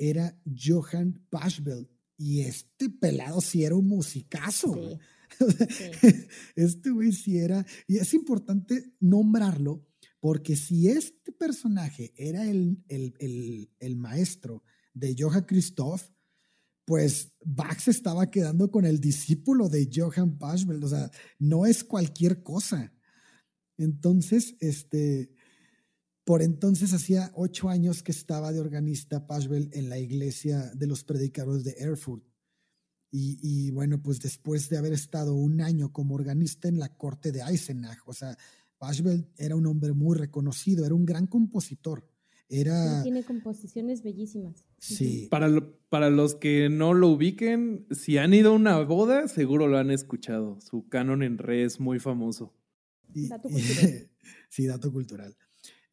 [0.10, 1.90] era Johann Pashbel.
[2.18, 5.00] Y este pelado sí era un musicazo.
[6.56, 7.66] Este güey sí era.
[7.88, 9.84] Y es importante nombrarlo
[10.20, 14.64] porque si este personaje era el, el, el, maestro
[14.94, 16.04] de Johann Christoph,
[16.86, 21.84] pues Bach se estaba quedando con el discípulo de Johann Pachvel, o sea, no es
[21.84, 22.94] cualquier cosa.
[23.78, 25.32] Entonces, este,
[26.24, 31.04] por entonces hacía ocho años que estaba de organista Pachvel en la iglesia de los
[31.04, 32.24] predicadores de Erfurt.
[33.12, 37.32] Y, y, bueno, pues después de haber estado un año como organista en la corte
[37.32, 38.36] de Eisenach, o sea,
[38.80, 42.10] Pachvel era un hombre muy reconocido, era un gran compositor.
[42.50, 43.02] Era...
[43.04, 44.66] tiene composiciones bellísimas.
[44.78, 45.28] Sí.
[45.30, 45.50] Para,
[45.90, 49.92] para los que no lo ubiquen, si han ido a una boda, seguro lo han
[49.92, 50.60] escuchado.
[50.60, 52.54] Su canon en re es muy famoso.
[53.08, 54.10] dato cultural.
[54.50, 55.36] sí, dato cultural.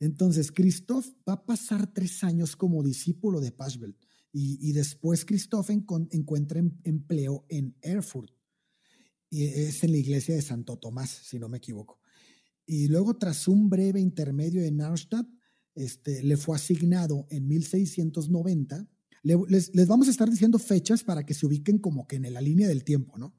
[0.01, 3.97] Entonces, Christoph va a pasar tres años como discípulo de Pachvel
[4.33, 8.31] y, después Christoph encuentra em, empleo en Erfurt.
[9.29, 12.01] Y es en la iglesia de Santo Tomás, si no me equivoco.
[12.67, 15.27] Y luego, tras un breve intermedio en Arnstadt,
[15.75, 18.89] este, le fue asignado en 1690.
[19.23, 22.41] les, les, vamos a estar diciendo fechas para que se ubiquen como que en la
[22.41, 23.37] línea del tiempo, ¿no?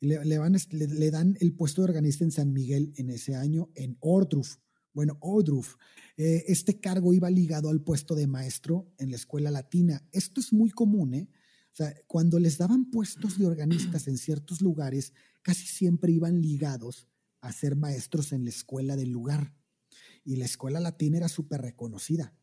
[0.00, 3.70] Le, le, le, le dan el puesto de organista en San Miguel en ese año,
[3.74, 4.56] en Ordruf.
[4.96, 5.74] Bueno, Ordruf,
[6.16, 10.02] eh, este cargo iba ligado al puesto de maestro en la escuela latina.
[10.10, 11.28] Esto es muy común, ¿eh?
[11.70, 17.08] O sea, cuando les daban puestos de organistas en ciertos lugares, casi siempre iban ligados
[17.42, 19.52] a ser maestros en la escuela del lugar
[20.24, 22.34] y la escuela latina era súper reconocida.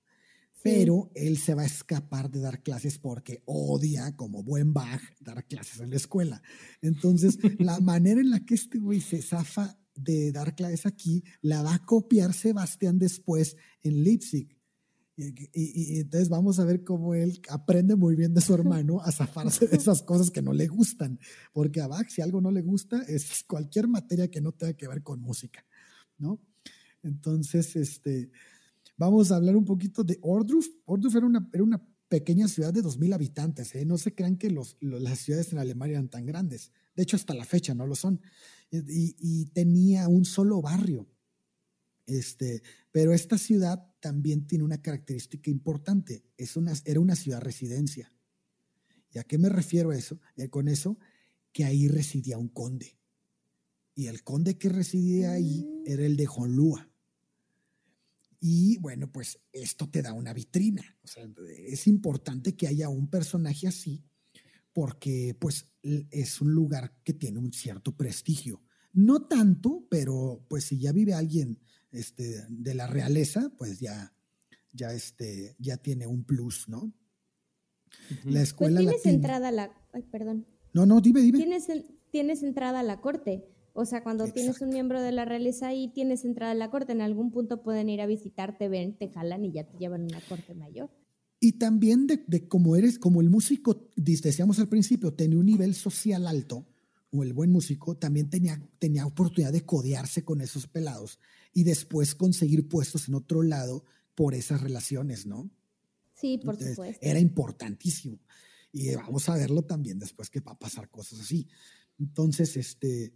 [0.61, 5.47] Pero él se va a escapar de dar clases porque odia, como buen Bach, dar
[5.47, 6.43] clases en la escuela.
[6.83, 11.61] Entonces, la manera en la que este güey se zafa de dar clases aquí, la
[11.61, 14.57] va a copiar Sebastián después en Leipzig.
[15.15, 19.67] Y, entonces vamos a ver cómo él aprende muy bien de su hermano a zafarse
[19.67, 21.19] de esas cosas que no le gustan.
[21.51, 24.87] Porque a Bach, si algo no le gusta, es cualquier materia que no tenga que
[24.87, 25.65] ver con música,
[26.17, 26.41] ¿no?
[27.03, 28.31] Entonces, este,
[28.97, 30.65] vamos a hablar un poquito de Ordruf.
[30.85, 33.75] Ordruf era una, era una pequeña ciudad de 2.000 habitantes.
[33.75, 33.85] ¿eh?
[33.85, 36.71] No se crean que los, las ciudades en Alemania eran tan grandes.
[36.95, 38.21] De hecho, hasta la fecha no lo son.
[38.73, 41.07] Y, y, tenía un solo barrio.
[42.07, 46.25] Este, pero esta ciudad también tiene una característica importante.
[46.37, 48.11] Es una, era una ciudad residencia.
[49.11, 50.19] ¿Y a qué me refiero a eso?
[50.37, 50.97] Eh, con eso,
[51.51, 52.97] que ahí residía un conde.
[53.95, 55.83] Y el conde que residía ahí mm.
[55.85, 56.89] era el de Honlua.
[58.39, 60.97] Y bueno, pues esto te da una vitrina.
[61.03, 64.03] O sea, es importante que haya un personaje así
[64.73, 68.61] porque pues es un lugar que tiene un cierto prestigio.
[68.91, 71.59] No tanto, pero pues si ya vive alguien
[71.91, 74.13] este, de la realeza, pues ya,
[74.71, 76.93] ya, este, ya tiene un plus, ¿no?
[78.25, 79.71] La escuela pues tienes entrada a la...
[79.93, 80.47] Ay, perdón.
[80.73, 81.37] No, no, dime, dime.
[81.37, 81.67] Tienes,
[82.09, 83.47] tienes entrada a la corte.
[83.73, 86.91] O sea, cuando tienes un miembro de la realeza ahí, tienes entrada a la corte,
[86.91, 90.05] en algún punto pueden ir a visitarte, ven, te jalan y ya te llevan a
[90.05, 90.91] una corte mayor.
[91.43, 95.75] Y también de, de cómo eres, como el músico, decíamos al principio, tenía un nivel
[95.75, 96.65] social alto,
[97.11, 101.19] o el buen músico, también tenía, tenía oportunidad de codearse con esos pelados
[101.53, 103.83] y después conseguir puestos en otro lado
[104.15, 105.51] por esas relaciones, ¿no?
[106.13, 107.05] Sí, por supuesto.
[107.05, 108.19] Era importantísimo.
[108.71, 111.49] Y vamos a verlo también después que va a pasar cosas así.
[111.99, 113.15] Entonces, este,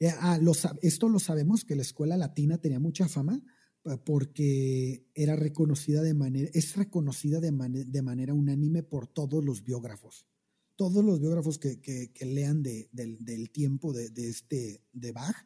[0.00, 0.40] eh, ah,
[0.80, 3.42] esto lo sabemos, que la escuela latina tenía mucha fama
[3.96, 7.50] porque era reconocida de manera, es reconocida de,
[7.86, 10.26] de manera unánime por todos los biógrafos.
[10.76, 15.36] Todos los biógrafos que, que, lean de, del tiempo de, de, este, de Bach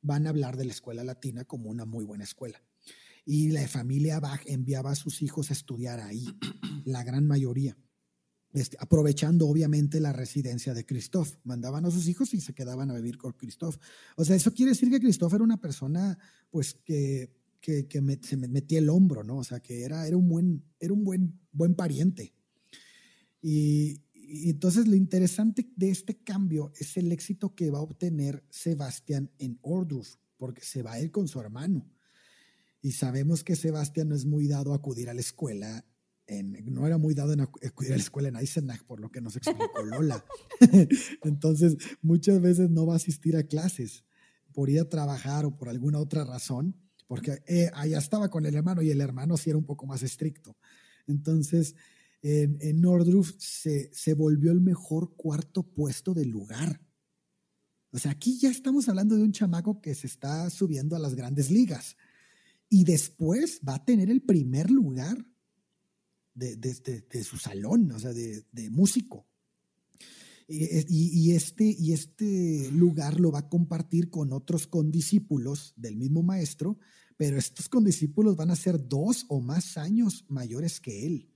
[0.00, 2.62] van a hablar de la escuela latina como una muy buena escuela.
[3.26, 6.24] Y la familia Bach enviaba a sus hijos a estudiar ahí,
[6.86, 7.76] la gran mayoría.
[8.54, 11.34] Este, aprovechando obviamente la residencia de Christoph.
[11.44, 13.76] Mandaban a sus hijos y se quedaban a vivir con Christoph.
[14.16, 16.18] O sea, eso quiere decir que Christoph era una persona,
[16.50, 17.30] pues, que,
[17.60, 17.86] que,
[18.22, 19.38] se metía el hombro, ¿no?
[19.38, 22.34] O sea, que era, era un, buen, era un buen, buen pariente.
[23.40, 28.44] Y, y entonces lo interesante de este cambio es el éxito que va a obtener
[28.50, 31.90] Sebastián en Ordruf, porque se va a ir con su hermano.
[32.80, 35.84] Y sabemos que Sebastián no es muy dado a acudir a la escuela
[36.64, 39.36] no era muy dado en acudir a la escuela en Eisenach, por lo que nos
[39.36, 40.24] explicó Lola.
[41.22, 44.04] Entonces, muchas veces no va a asistir a clases
[44.52, 46.76] por ir a trabajar o por alguna otra razón,
[47.08, 50.04] porque eh, allá estaba con el hermano y el hermano sí era un poco más
[50.04, 50.56] estricto.
[51.08, 51.74] Entonces,
[52.22, 56.80] en, Nordruf se, se volvió el mejor cuarto puesto del lugar.
[57.90, 61.14] O sea, aquí ya estamos hablando de un chamaco que se está subiendo a las
[61.16, 61.96] grandes ligas
[62.68, 65.24] y después va a tener el primer lugar
[66.34, 69.26] de, su salón, o sea, de, músico.
[70.50, 76.78] Y, este, y este lugar lo va a compartir con otros condiscípulos del mismo maestro,
[77.18, 81.30] pero estos condiscípulos van a ser dos o más años mayores que él.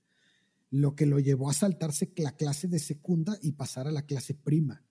[0.71, 4.33] lo que lo llevó a saltarse la clase de secunda y pasar a la clase
[4.33, 4.83] prima.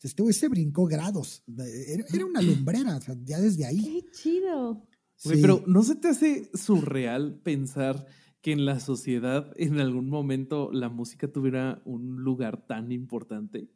[0.00, 1.42] Este güey se brincó grados.
[2.12, 3.82] Era, una lumbrera, ya desde ahí.
[3.82, 4.86] ¡Qué chido!
[5.24, 8.06] pero ¿no se te hace surreal pensar
[8.44, 13.70] que en la sociedad en algún momento la música tuviera un lugar tan importante?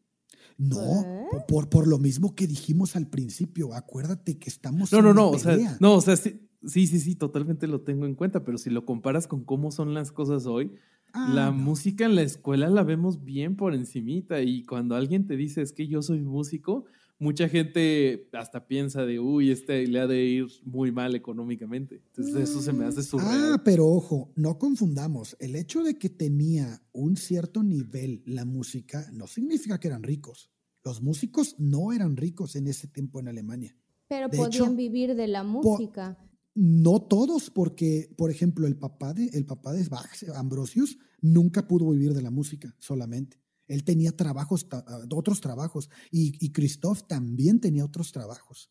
[0.59, 4.93] No, por, por, lo mismo que dijimos al principio, acuérdate que estamos.
[4.93, 8.15] No, no, no, o sea, no, o sea, sí, sí, sí, totalmente lo tengo en
[8.15, 10.73] cuenta, pero si lo comparas con cómo son las cosas hoy,
[11.13, 15.37] Ah, la música en la escuela la vemos bien por encimita y cuando alguien te
[15.37, 16.85] dice es que yo soy músico,
[17.19, 22.03] mucha gente hasta piensa de, uy, este le ha de ir muy mal económicamente.
[22.07, 23.55] Entonces eso se me hace surreal.
[23.55, 25.37] Ah, pero ojo, no confundamos.
[25.41, 30.51] El hecho de que tenía un cierto nivel la música no significa que eran ricos.
[30.85, 33.77] Los músicos no eran ricos en ese tiempo en Alemania.
[34.09, 36.17] Pero podían vivir de la música.
[36.55, 41.91] No todos, porque, por ejemplo, el papá de, el papá de Bach, Ambrosius, nunca pudo
[41.91, 43.39] vivir de la música solamente.
[43.69, 48.71] Él tenía trabajos, ah, otros trabajos, y, y Christoph también tenía otros trabajos.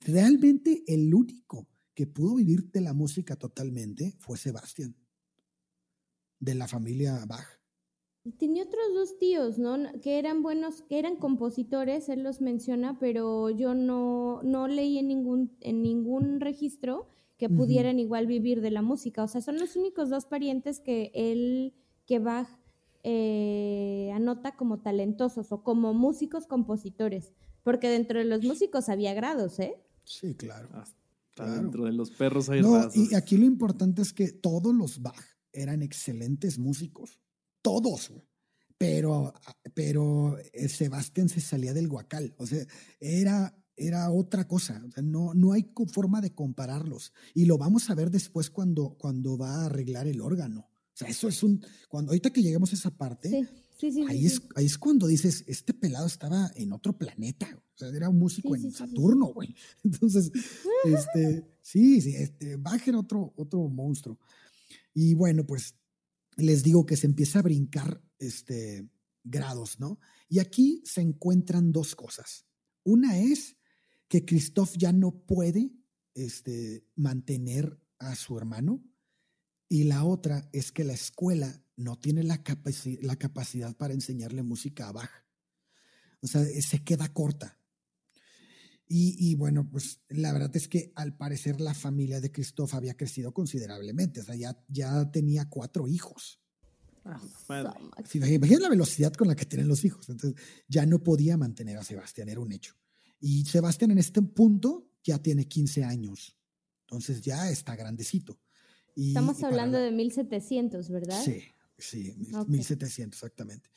[0.00, 4.96] Realmente el único que pudo vivir de la música totalmente fue Sebastián,
[6.40, 7.46] de la familia Bach.
[8.38, 9.76] Tenía otros dos tíos, ¿no?
[10.00, 15.08] Que eran buenos, que eran compositores, él los menciona, pero yo no, no leí en
[15.08, 19.24] ningún, en ningún registro que pudieran igual vivir de la música.
[19.24, 21.74] O sea, son los únicos dos parientes que él,
[22.06, 22.48] que Bach
[23.02, 27.32] eh, anota como talentosos o como músicos compositores.
[27.62, 29.74] Porque dentro de los músicos había grados, ¿eh?
[30.04, 30.68] Sí, claro.
[31.36, 35.24] Dentro de los perros hay no, Y aquí lo importante es que todos los Bach
[35.52, 37.20] eran excelentes músicos.
[37.62, 38.12] Todos,
[38.76, 39.32] Pero,
[39.74, 42.34] pero eh, Sebastián se salía del guacal.
[42.38, 42.66] O sea,
[43.00, 44.82] era era otra cosa.
[45.02, 47.12] no, no hay forma de compararlos.
[47.34, 50.68] Y lo vamos a ver después cuando, cuando va a arreglar el órgano.
[51.02, 51.64] Sea, eso es un.
[51.88, 53.48] Cuando, ahorita que lleguemos a esa parte,
[54.08, 57.46] ahí, Es, ahí es cuando dices: Este pelado estaba en otro planeta.
[57.74, 59.54] O sea, era un músico en Saturno, güey.
[59.84, 60.30] Entonces,
[60.84, 64.18] este, sí, sí, este, Bach era otro, otro monstruo.
[64.94, 65.74] Y bueno, pues
[66.36, 68.88] les digo que se empieza a brincar este,
[69.24, 69.98] grados, ¿no?
[70.28, 72.46] Y aquí se encuentran dos cosas.
[72.84, 73.56] Una es
[74.08, 75.72] que Christoph ya no puede
[76.14, 78.82] este, mantener a su hermano
[79.72, 82.42] y la otra es que la escuela no tiene la,
[83.00, 85.10] la capacidad para enseñarle música a Bach.
[86.20, 87.58] O sea, se queda corta.
[88.86, 93.32] Y, bueno, pues la verdad es que al parecer la familia de Christoph había crecido
[93.32, 94.20] considerablemente.
[94.20, 96.38] O sea, ya, ya tenía cuatro hijos.
[97.06, 97.18] Ah,
[98.12, 100.06] imagínate la velocidad con la que tienen los hijos.
[100.10, 102.74] Entonces, ya no podía mantener a Sebastián, era un hecho.
[103.20, 106.36] Y Sebastián en este punto ya tiene 15 años,
[106.82, 108.38] entonces ya está grandecito.
[108.96, 111.22] Estamos hablando de 1700, ¿verdad?
[111.22, 111.42] Sí,
[111.78, 112.14] sí,
[112.46, 113.70] 1700 exactamente.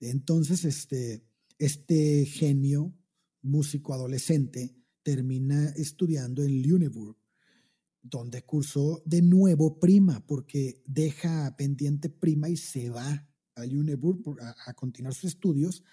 [0.00, 1.24] Entonces, este,
[1.58, 2.94] este genio,
[3.42, 7.16] músico adolescente, termina estudiando en Lüneburg,
[8.02, 14.54] donde cursó de nuevo prima, porque deja pendiente prima y se va a Lüneburg a,
[14.66, 15.84] a continuar sus estudios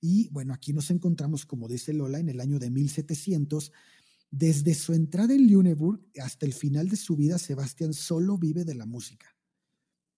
[0.00, 3.72] y bueno, aquí nos encontramos, como dice Lola, en el año de 1700.
[4.38, 8.74] Desde su entrada en Lüneburg hasta el final de su vida, Sebastián solo vive de
[8.74, 9.34] la música.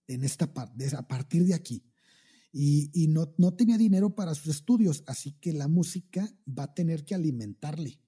[0.09, 1.85] En esta parte, a partir de aquí.
[2.51, 7.05] Y, no, no tenía dinero para sus estudios, así que la música va a tener
[7.05, 8.01] que alimentarle.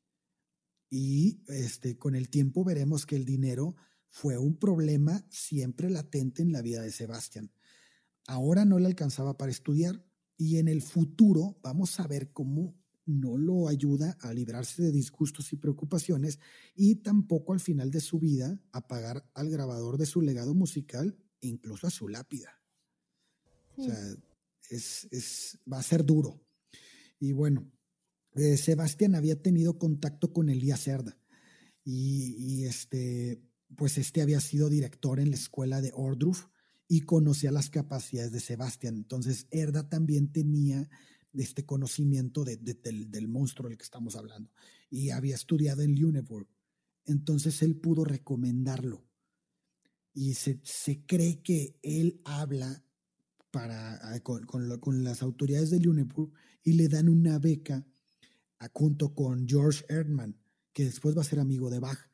[0.91, 3.77] Y este, con el tiempo veremos que el dinero
[4.09, 7.53] fue un problema siempre latente en la vida de Sebastián.
[8.27, 10.05] Ahora no le alcanzaba para estudiar,
[10.37, 12.80] y en el futuro vamos a ver cómo
[13.11, 16.39] no lo ayuda a librarse de disgustos y preocupaciones
[16.75, 21.19] y tampoco al final de su vida a pagar al grabador de su legado musical,
[21.41, 22.61] incluso a su lápida.
[23.77, 23.97] O sea,
[24.71, 26.41] es, va a ser duro.
[27.19, 27.71] Y bueno,
[28.35, 31.19] eh, Sebastián había tenido contacto con Elías Cerda
[31.85, 33.43] y, y, este,
[33.77, 36.47] pues este había sido director en la escuela de Ordruf
[36.89, 38.97] y conocía las capacidades de Sebastián.
[38.97, 40.89] Entonces, Herda también tenía
[41.35, 44.51] este conocimiento del, monstruo del que estamos hablando
[44.91, 46.49] y había estudiado en Lüneburg.
[47.07, 49.07] Entonces, él pudo recomendarlo.
[50.13, 50.61] Y se,
[51.07, 52.85] cree que él habla
[53.51, 56.33] para, con, con, las autoridades de Lüneburg
[56.65, 57.87] y le dan una beca
[58.73, 60.37] junto con George Erdmann,
[60.73, 62.11] que después va a ser amigo de Bach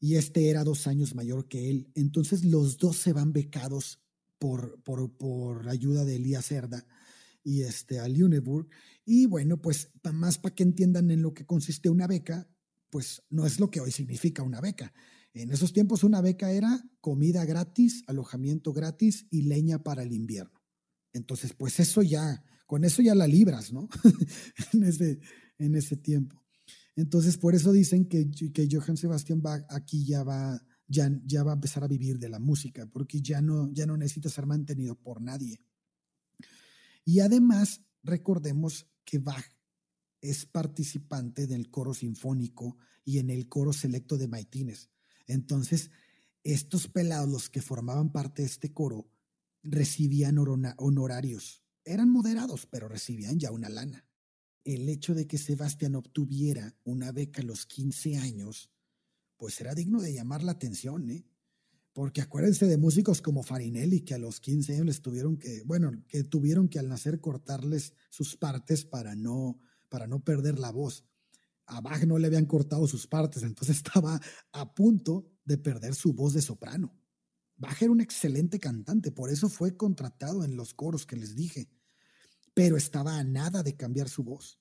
[0.00, 1.92] y este era dos años mayor que él.
[1.94, 4.00] Entonces los dos se van becados
[4.38, 6.86] por, por, por ayuda de Elías Cerda
[7.42, 8.68] y este, a Lüneburg.
[9.04, 12.48] Y bueno, pues más para que entiendan en lo que consiste una beca,
[12.90, 14.92] pues no es lo que hoy significa una beca.
[15.32, 20.60] En esos tiempos una beca era comida gratis, alojamiento gratis y leña para el invierno.
[21.12, 23.88] Entonces, pues eso ya, con eso ya la libras, ¿no?
[24.72, 25.20] en, ese,
[25.58, 26.44] en ese tiempo.
[26.96, 31.52] Entonces, por eso dicen que, que Johann Sebastian Bach aquí ya va, ya, ya va
[31.52, 34.96] a empezar a vivir de la música, porque ya no, ya no necesita ser mantenido
[34.96, 35.60] por nadie.
[37.04, 39.44] Y además, recordemos que Bach
[40.20, 44.90] es participante del coro sinfónico y en el coro selecto de Maitines.
[45.26, 45.90] Entonces,
[46.42, 49.10] estos pelados, que formaban parte de este coro,
[49.62, 51.62] recibían honorarios.
[51.84, 54.06] Eran moderados, pero recibían ya una lana.
[54.64, 58.70] El hecho de que Sebastián obtuviera una beca a los 15 años,
[59.36, 61.24] pues era digno de llamar la atención, ¿eh?
[61.92, 65.90] Porque acuérdense de músicos como Farinelli, que a los 15 años les tuvieron que, bueno,
[66.08, 71.04] que tuvieron que al nacer cortarles sus partes para no, para no perder la voz
[71.70, 74.20] a Bach no le habían cortado sus partes, entonces estaba
[74.52, 76.94] a punto de perder su voz de soprano.
[77.56, 81.70] Bach era un excelente cantante, por eso fue contratado en los coros que les dije,
[82.54, 84.58] pero estaba a nada de cambiar su voz.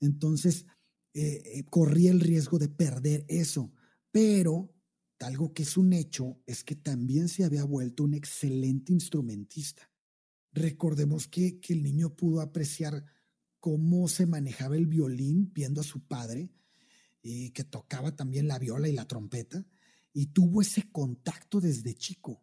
[0.00, 0.64] Entonces,
[1.12, 3.72] eh, eh, corría el riesgo de perder eso,
[4.12, 4.72] pero
[5.20, 9.90] algo que es un hecho es que también se había vuelto un excelente instrumentista.
[10.52, 13.04] Recordemos que, que el niño pudo apreciar
[13.60, 16.50] cómo se manejaba el violín viendo a su padre,
[17.22, 19.66] y que tocaba también la viola y la trompeta,
[20.12, 22.42] y tuvo ese contacto desde chico.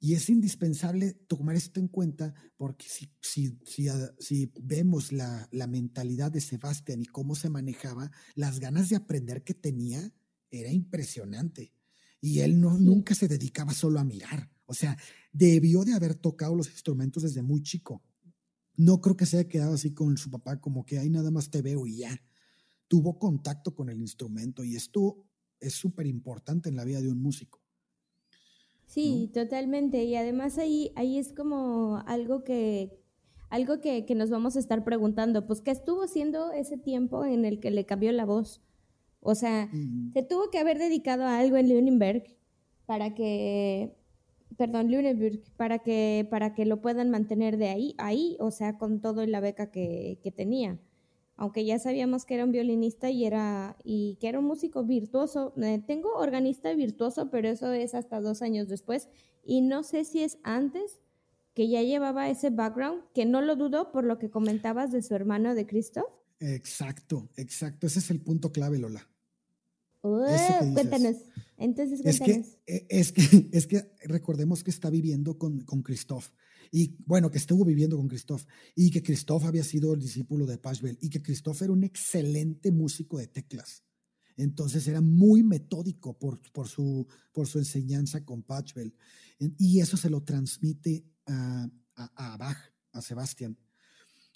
[0.00, 5.48] Y es indispensable tomar esto en cuenta porque si, si, si, ah, si vemos la,
[5.50, 10.14] la, mentalidad de Sebastián y cómo se manejaba, las ganas de aprender que tenía
[10.50, 11.72] era impresionante.
[12.20, 14.50] Y él no, nunca se dedicaba solo a mirar.
[14.66, 14.96] O sea,
[15.32, 18.02] debió de haber tocado los instrumentos desde muy chico
[18.78, 21.50] no creo que se haya quedado así con su papá, como que ahí nada más
[21.50, 22.22] te veo y ya.
[22.86, 25.26] Tuvo contacto con el instrumento y esto
[25.60, 27.60] es súper importante en la vida de un músico.
[28.86, 30.04] Sí, totalmente.
[30.04, 33.02] Y además ahí, ahí es como algo que,
[33.50, 37.44] algo que, que, nos vamos a estar preguntando, pues, ¿qué estuvo haciendo ese tiempo en
[37.44, 38.62] el que le cambió la voz?
[39.20, 39.68] O sea,
[40.12, 42.24] se tuvo que haber dedicado a algo en Lüneburg
[42.86, 43.98] para que
[44.56, 49.00] perdón, Lüneburg, para que, para que lo puedan mantener de ahí, ahí, o sea, con
[49.00, 50.78] todo la beca que, que tenía.
[51.36, 55.54] Aunque ya sabíamos que era un violinista y era y que era un músico virtuoso.
[55.62, 59.08] Eh, tengo organista virtuoso, pero eso es hasta dos años después.
[59.44, 61.00] Y no sé si es antes
[61.54, 65.14] que ya llevaba ese background, que no lo dudo por lo que comentabas de su
[65.14, 66.10] hermano de Christoph.
[66.40, 67.86] Exacto, exacto.
[67.86, 69.08] Ese es el punto clave, Lola
[70.00, 71.16] cuéntanos.
[71.56, 73.22] Entonces, Es que, e, es que,
[73.52, 76.28] es que recordemos que está viviendo con, con Christoph.
[76.70, 78.44] Y bueno, que estuvo viviendo con Christoph.
[78.74, 80.98] Y que Christoph había sido el discípulo de Pachbel.
[81.00, 83.82] Y que Christoph era un excelente músico de teclas.
[84.36, 88.94] Entonces era muy metódico por, por, su, por su enseñanza con Pachbel.
[89.58, 92.58] Y eso se lo transmite a, a, a Bach,
[92.92, 93.58] a Sebastián.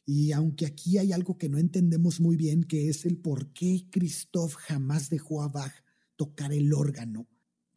[0.05, 3.87] Y aunque aquí hay algo que no entendemos muy bien, que es el por qué
[3.91, 5.73] Christoph jamás dejó a Bach
[6.17, 7.29] tocar el órgano,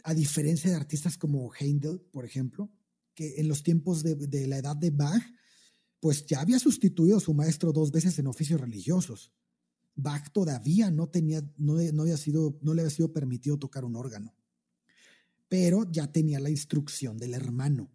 [0.03, 2.71] a diferencia de artistas como Heindel, por ejemplo,
[3.13, 5.23] que en los tiempos de, la edad de Bach,
[5.99, 9.32] pues ya había sustituido a su maestro dos veces en oficios religiosos.
[9.95, 13.95] Bach todavía no tenía, no, no, había sido, no le había sido permitido tocar un
[13.95, 14.36] órgano,
[15.47, 17.95] pero ya tenía la instrucción del hermano.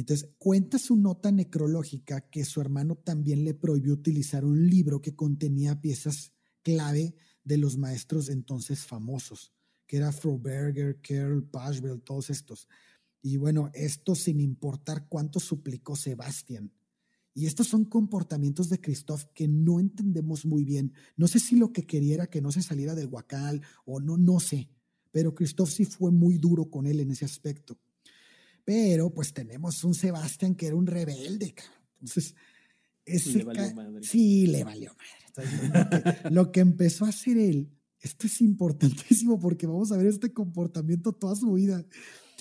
[0.00, 5.16] Entonces cuenta su nota necrológica que su hermano también le prohibió utilizar un libro que
[5.16, 6.32] contenía piezas
[6.62, 9.52] clave de los maestros entonces famosos,
[9.86, 12.68] que era Froberger, Kerl, Pachbel, todos estos.
[13.22, 16.72] Y bueno, esto sin importar cuánto suplicó Sebastián.
[17.34, 20.92] Y estos son comportamientos de Christoph que no entendemos muy bien.
[21.16, 24.16] No sé si lo que quería era que no se saliera del huacal o no,
[24.16, 24.68] no sé.
[25.10, 27.78] Pero Christoph sí fue muy duro con él en ese aspecto.
[28.68, 31.54] Pero pues tenemos un Sebastián que era un rebelde.
[32.02, 32.34] Entonces,
[33.06, 34.02] ese le valió madre.
[34.02, 36.18] Sí, le valió madre.
[36.30, 41.14] lo, que, empezó a hacer él, esto es importantísimo porque vamos a ver este comportamiento
[41.14, 41.82] toda su vida.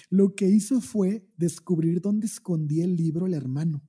[0.10, 3.82] Lo que hizo fue descubrir dónde escondía el libro el hermano.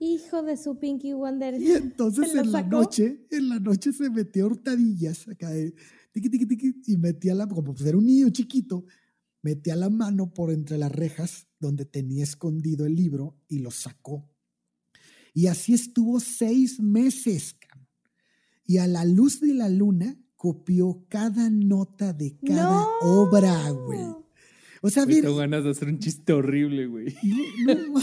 [0.00, 1.62] Hijo de su Pinky Wonder.
[1.62, 5.72] Y entonces en la noche, en la noche se metió hurtadillas acá de
[6.10, 8.84] tiqui, tiqui, tiqui, y metía la, como pues era un niño chiquito,
[9.44, 14.30] metía la mano por entre las rejas donde tenía escondido el libro y lo sacó.
[15.34, 17.56] Y así estuvo seis meses.
[18.64, 24.00] Y a la luz de la luna copió cada nota de cada obra, güey.
[24.80, 25.22] O sea, bien.
[25.22, 27.14] Tengo ganas de hacer un chiste horrible, güey.
[27.66, 28.00] No, no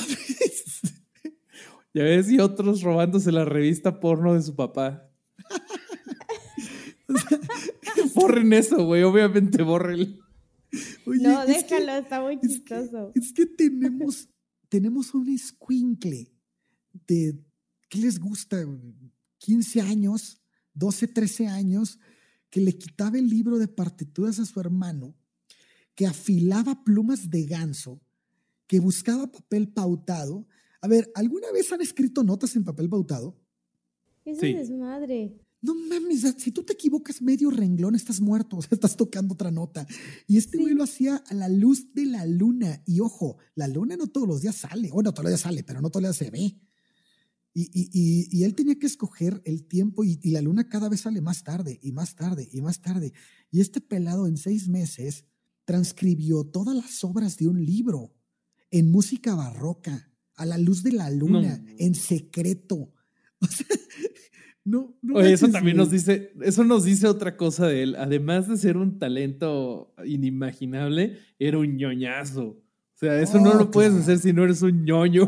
[1.94, 5.10] ya ves, y otros robándose la revista porno de su papá.
[8.16, 9.04] borren eso, güey.
[9.04, 10.22] Obviamente borren.
[11.06, 13.12] No, déjalo, está muy chistoso.
[13.16, 14.30] Es que, tenemos,
[14.70, 16.32] tenemos un escuincle
[17.08, 17.40] de,
[17.90, 18.66] ¿qué les gusta?
[19.40, 20.42] 15 años,
[20.74, 22.00] 12, 13 años,
[22.50, 25.16] que le quitaba el libro de partituras a su hermano,
[25.96, 28.02] que afilaba plumas de ganso,
[28.68, 30.48] que buscaba papel pautado.
[30.82, 33.38] A ver, ¿alguna vez han escrito notas en papel pautado?
[34.26, 34.54] Es sí.
[34.54, 35.40] desmadre.
[35.62, 39.52] No mames, si tú te equivocas medio renglón, estás muerto, o sea, estás tocando otra
[39.52, 39.86] nota.
[40.28, 42.82] Y este güey lo hacía a la luz de la luna.
[42.86, 45.64] Y ojo, la luna no todos los días sale, o no todos los días sale,
[45.64, 46.60] pero no todos los días se ve.
[47.54, 51.20] Y, y, y, él tenía que escoger el tiempo y, la luna cada vez sale
[51.20, 53.12] más tarde y más tarde y más tarde.
[53.52, 55.26] Y este pelado en seis meses
[55.66, 58.16] transcribió todas las obras de un libro
[58.72, 62.94] en música barroca, a la luz de la luna, en secreto.
[63.44, 63.66] O sea,
[64.64, 67.96] no, Oye, eso también nos dice, eso nos dice otra cosa de él.
[67.98, 72.46] Además de ser un talento inimaginable, era un ñoñazo.
[72.46, 75.28] O sea, eso no lo puedes hacer si no eres un ñoño.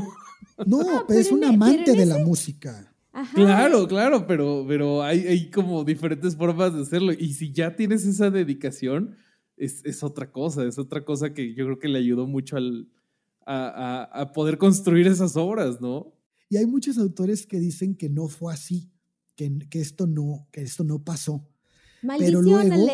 [0.67, 2.93] No, pero, es un amante de la música.
[3.33, 7.11] Claro, claro, pero, pero hay, hay, como diferentes formas de hacerlo.
[7.11, 9.15] Y si ya tienes esa dedicación,
[9.57, 12.87] es, es otra cosa, es otra cosa que yo creo que le ayudó mucho al,
[13.47, 16.13] a, a, a poder construir esas obras, ¿no?
[16.49, 18.92] Y hay muchos autores que dicen que no fue así
[19.35, 21.47] que, esto, no, que esto no pasó.
[22.19, 22.87] Pero luego,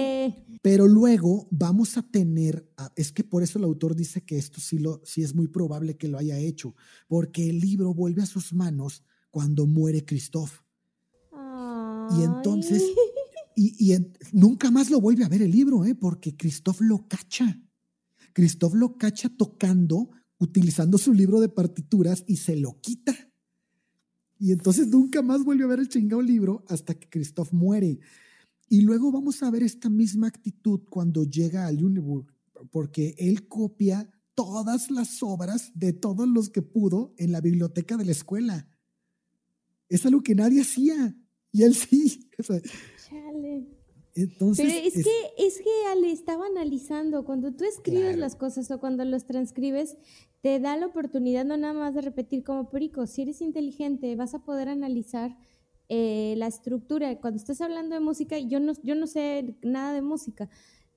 [0.61, 4.77] pero luego vamos a tener, es que por eso el autor dice que esto sí,
[4.77, 6.75] lo, sí es muy probable que lo haya hecho,
[7.07, 10.61] porque el libro vuelve a sus manos cuando muere Christoph.
[12.17, 12.83] Y entonces,
[13.55, 13.95] y,
[14.31, 15.95] nunca más lo vuelve a ver el libro, ¿eh?
[15.95, 17.61] porque Christoph lo cacha.
[18.33, 23.28] Christoph lo cacha tocando, utilizando su libro de partituras y se lo quita.
[24.39, 27.99] Y entonces nunca más vuelve a ver el chingado libro hasta que Christoph muere.
[28.69, 32.33] Y luego vamos a ver esta misma actitud cuando llega a Lüneburg,
[32.71, 38.05] porque él copia todas las obras de todos los que pudo en la biblioteca de
[38.05, 38.69] la escuela.
[39.89, 41.15] Es algo que nadie hacía.
[41.51, 42.29] Y él sí.
[43.09, 43.78] Chale.
[44.15, 48.79] Entonces, Pero es, que, es que Ale estaba analizando, cuando tú escribes las cosas o
[48.79, 49.97] cuando los transcribes,
[50.41, 54.33] te da la oportunidad no nada más de repetir como perico, si eres inteligente vas
[54.33, 55.37] a poder analizar
[55.89, 57.19] eh, la estructura.
[57.19, 60.49] Cuando estás hablando de música, yo no, yo no sé nada de música,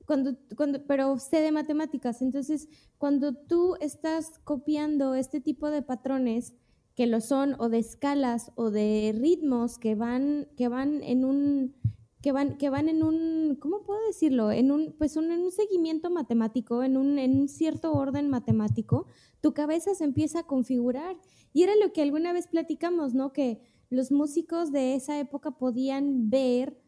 [0.05, 2.23] cuando, cuando, pero sé de matemáticas.
[2.23, 6.55] Entonces, cuando tú estás copiando este tipo de patrones,
[6.95, 11.75] que lo son, o de escalas, o de ritmos que van, que van en un
[12.23, 14.53] que van, que van en un, ¿cómo puedo decirlo?
[14.53, 19.07] En un, pues un, en un seguimiento matemático, en un, en un cierto orden matemático,
[19.41, 21.17] tu cabeza se empieza a configurar.
[21.53, 23.33] Y era lo que alguna vez platicamos, ¿no?
[23.33, 23.61] Que
[23.91, 26.81] los músicos de esa época podían ver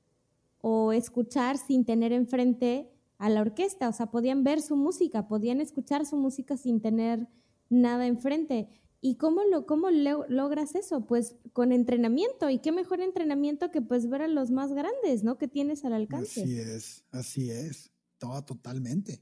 [0.61, 5.61] o escuchar sin tener enfrente a la orquesta, o sea, podían ver su música, podían
[5.61, 7.29] escuchar su música sin tener
[7.69, 8.69] nada enfrente.
[9.07, 11.05] ¿Y cómo, lo, cómo logras eso?
[11.05, 12.49] Pues con entrenamiento.
[12.49, 15.37] ¿Y qué mejor entrenamiento que pues ver a los más grandes, ¿no?
[15.37, 16.43] Que tienes al alcance.
[16.43, 17.91] Así es, así es.
[18.17, 19.21] Todo totalmente.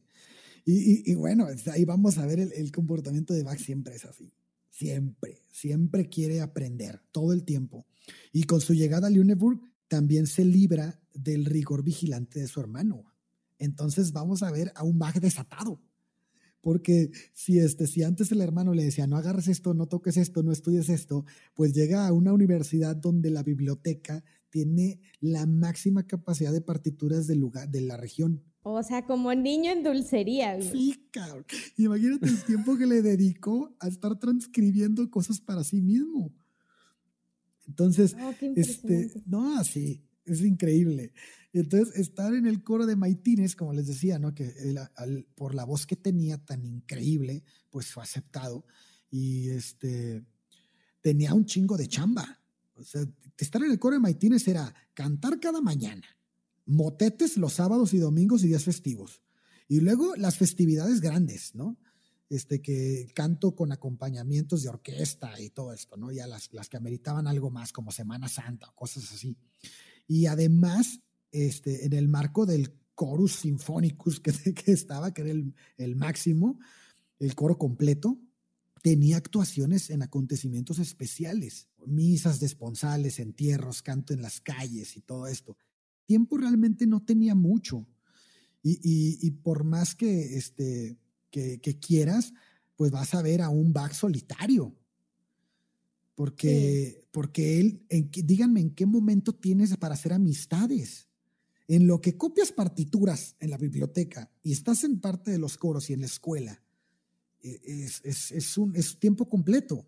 [0.64, 4.32] Y, bueno, ahí vamos a ver el, comportamiento de Bach siempre es así.
[4.70, 7.84] Siempre, siempre quiere aprender, todo el tiempo.
[8.32, 13.12] Y con su llegada a Lüneburg también se libra del rigor vigilante de su hermano.
[13.58, 15.80] Entonces vamos a ver a un Bach desatado
[16.62, 20.42] porque si, este, si antes el hermano le decía, no agarres esto, no toques esto,
[20.42, 26.52] no estudies esto, pues llega a una universidad donde la biblioteca tiene la máxima capacidad
[26.52, 28.42] de partituras del lugar, de la región.
[28.62, 30.60] O sea, como niño en dulcería.
[30.62, 31.44] Sí, cabrón.
[31.76, 36.32] Imagínate el tiempo que le dedicó a estar transcribiendo cosas para sí mismo.
[37.66, 41.12] Entonces, oh, este, no, así, es increíble.
[41.52, 44.34] Entonces, estar en el coro de Maitines, como les decía, ¿no?
[44.34, 44.54] que
[45.34, 48.64] por la voz que tenía tan increíble, pues fue aceptado.
[49.10, 50.24] Y este,
[51.02, 52.40] tenía un chingo de chamba.
[52.74, 53.04] O sea,
[53.36, 56.06] estar en el coro de Maitines era cantar cada mañana,
[56.64, 59.22] motetes los sábados y domingos y días festivos.
[59.68, 61.76] Y luego las festividades grandes, ¿no?
[62.30, 66.10] Este, que canto con acompañamientos de orquesta y todo esto, ¿no?
[66.10, 69.36] Ya las, las que ameritaban algo más, como Semana Santa o cosas así.
[70.06, 71.00] Y además
[71.32, 75.30] este, en el marco del chorus sinfonicus que, que estaba, que era
[75.78, 76.58] el, máximo,
[77.18, 78.20] el coro completo,
[78.82, 85.26] tenía actuaciones en acontecimientos especiales, misas de esponsales, entierros, canto en las calles y todo
[85.26, 85.56] esto.
[86.06, 87.86] Tiempo realmente no tenía mucho.
[88.64, 90.96] Y, por más que, este,
[91.30, 92.32] que, quieras,
[92.76, 94.76] pues vas a ver a un Bach solitario.
[96.14, 101.08] Porque, porque él, díganme, ¿en qué momento tienes para hacer amistades?
[101.68, 105.88] En lo que copias partituras en la biblioteca y estás en parte de los coros
[105.88, 106.62] y en la escuela,
[107.40, 109.86] e, es, un, es tiempo completo.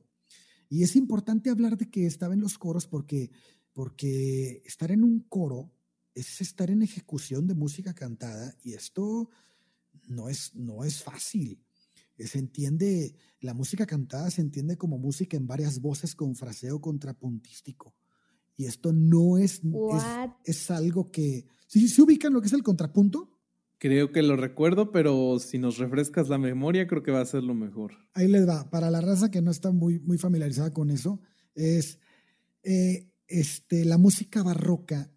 [0.69, 3.31] Y es importante hablar de que estaba en los coros porque,
[3.73, 5.71] porque estar en un coro
[6.15, 9.29] es estar en ejecución de música cantada y esto
[10.07, 11.64] no es, no es fácil.
[12.19, 17.95] Se entiende, la música cantada se entiende como música en varias voces con fraseo contrapuntístico.
[18.57, 19.63] Y esto no es,
[20.45, 21.47] es, algo que...
[21.67, 23.31] ¿Sí, ¿Se ubican lo que es el contrapunto?
[23.79, 27.43] Creo que lo recuerdo, pero si nos refrescas la memoria, creo que va a ser
[27.43, 27.95] lo mejor.
[28.13, 28.71] Ahí les va.
[28.71, 31.21] Para la raza que no está muy, muy familiarizada con eso,
[31.55, 31.99] es
[32.63, 35.11] eh, este, la música barroca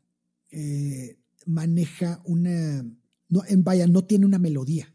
[0.49, 2.83] eh, maneja una.
[3.29, 4.93] No, en vaya, no tiene una melodía.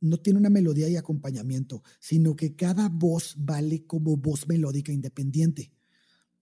[0.00, 5.72] No tiene una melodía y acompañamiento, sino que cada voz vale como voz melódica independiente.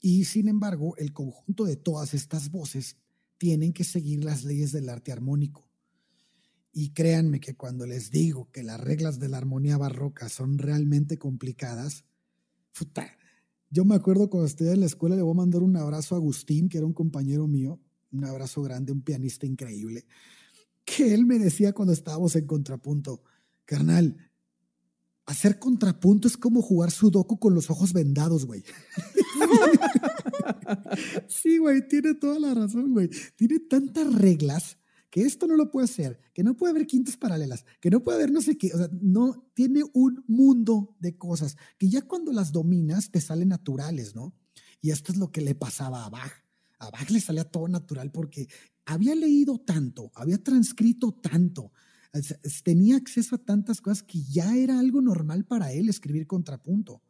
[0.00, 2.96] Y sin embargo, el conjunto de todas estas voces
[3.36, 5.68] tienen que seguir las leyes del arte armónico.
[6.72, 11.18] Y créanme que cuando les digo que las reglas de la armonía barroca son realmente
[11.18, 12.04] complicadas,
[13.70, 16.18] yo me acuerdo cuando estudié en la escuela, le voy a mandar un abrazo a
[16.18, 17.80] Agustín, que era un compañero mío,
[18.12, 20.06] un abrazo grande, un pianista increíble,
[20.84, 23.22] que él me decía cuando estábamos en contrapunto,
[23.68, 24.16] carnal,
[25.26, 28.64] hacer contrapunto es como jugar sudoku con los ojos vendados, güey.
[31.28, 33.10] sí, güey, tiene toda la razón, güey.
[33.36, 34.78] Tiene tantas reglas
[35.10, 38.16] que esto no lo puede hacer, que no puede haber quintas paralelas, que no puede
[38.16, 42.32] haber no sé qué, o sea, no tiene un mundo de cosas que ya cuando
[42.32, 44.34] las dominas te salen naturales, ¿no?
[44.80, 46.32] Y esto es lo que le pasaba a Bach.
[46.78, 48.48] A Bach le salía todo natural porque
[48.86, 51.72] había leído tanto, había transcrito tanto,
[52.64, 57.02] tenía acceso a tantas cosas que ya era algo normal para él escribir contrapunto.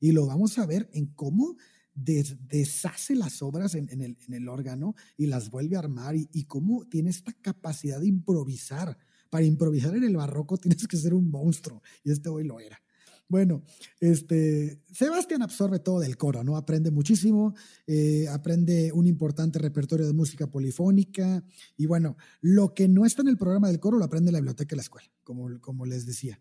[0.00, 1.56] Y lo vamos a ver en cómo
[1.94, 7.32] deshace las obras en, el, órgano y las vuelve a armar y, cómo tiene esta
[7.32, 8.98] capacidad de improvisar.
[9.30, 12.80] Para improvisar en el barroco tienes que ser un monstruo y este hoy lo era.
[13.28, 13.64] Bueno,
[13.98, 16.56] este, Sebastián absorbe todo del coro, ¿no?
[16.56, 17.54] Aprende muchísimo,
[17.86, 21.44] eh, aprende un importante repertorio de música polifónica
[21.76, 24.40] y bueno, lo que no está en el programa del coro lo aprende en la
[24.40, 26.38] biblioteca de la escuela, como, como les decía.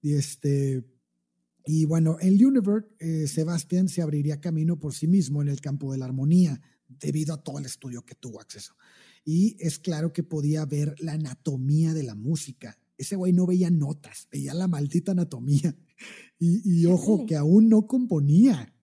[0.00, 0.84] Y este,
[1.64, 5.92] y bueno, en Lüneburg, eh, Sebastián se abriría camino por sí mismo en el campo
[5.92, 8.74] de la armonía, debido a todo el estudio que tuvo acceso.
[9.24, 12.78] Y es claro que podía ver la anatomía de la música.
[12.98, 15.74] Ese güey no veía notas, veía la maldita anatomía.
[16.38, 18.74] Y, ojo, que aún no componía.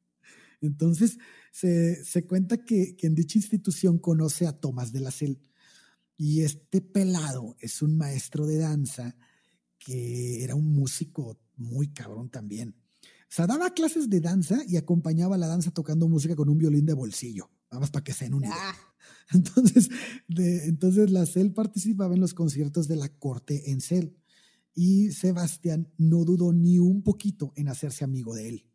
[0.61, 1.17] Entonces,
[1.51, 5.41] se, se cuenta que, que, en dicha institución conoce a Tomás de la Selle.
[6.15, 9.17] Y este pelado es un maestro de danza
[9.78, 12.76] que era un músico muy cabrón también.
[13.30, 16.86] O sea, daba clases de danza y acompañaba la danza tocando música con un violín
[16.86, 18.76] de bolsillo, nada más para que se den ah.
[19.32, 19.89] Entonces,
[20.28, 24.18] de, entonces la CEL participaba en los conciertos de la corte en CEL
[24.74, 28.65] y Sebastián no dudó ni un poquito en hacerse amigo de él.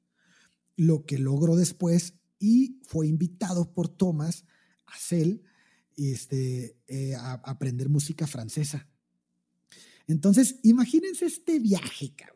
[0.76, 4.44] Lo que logró después y fue invitado por Thomas
[4.86, 5.42] a CEL
[5.96, 8.88] este, eh, a aprender música francesa.
[10.06, 12.34] Entonces, imagínense este viaje, cabrón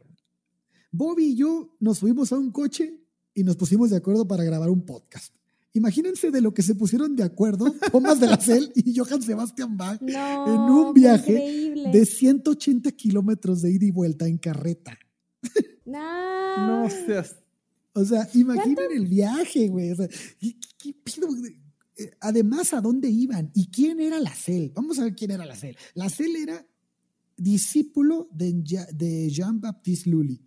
[0.91, 3.01] Bobby y yo nos fuimos a un coche
[3.35, 5.37] y nos pusimos de acuerdo para grabar un podcast.
[5.79, 9.76] Imagínense de lo que se pusieron de acuerdo Thomas de la Cel y Johann Sebastian
[9.76, 14.99] Bach en un viaje de 180 kilómetros de ida y vuelta en carreta.
[15.87, 17.37] No, no seas.
[17.95, 19.91] O sea, imaginen el viaje, güey.
[19.91, 23.51] Eh, además, ¿a dónde iban?
[23.55, 24.72] ¿Y quién era la Cel?
[24.74, 25.76] Vamos a ver quién era la Cel.
[25.95, 26.66] La Cel era
[27.37, 28.53] discípulo de,
[28.93, 30.43] de Jean-Baptiste Lully.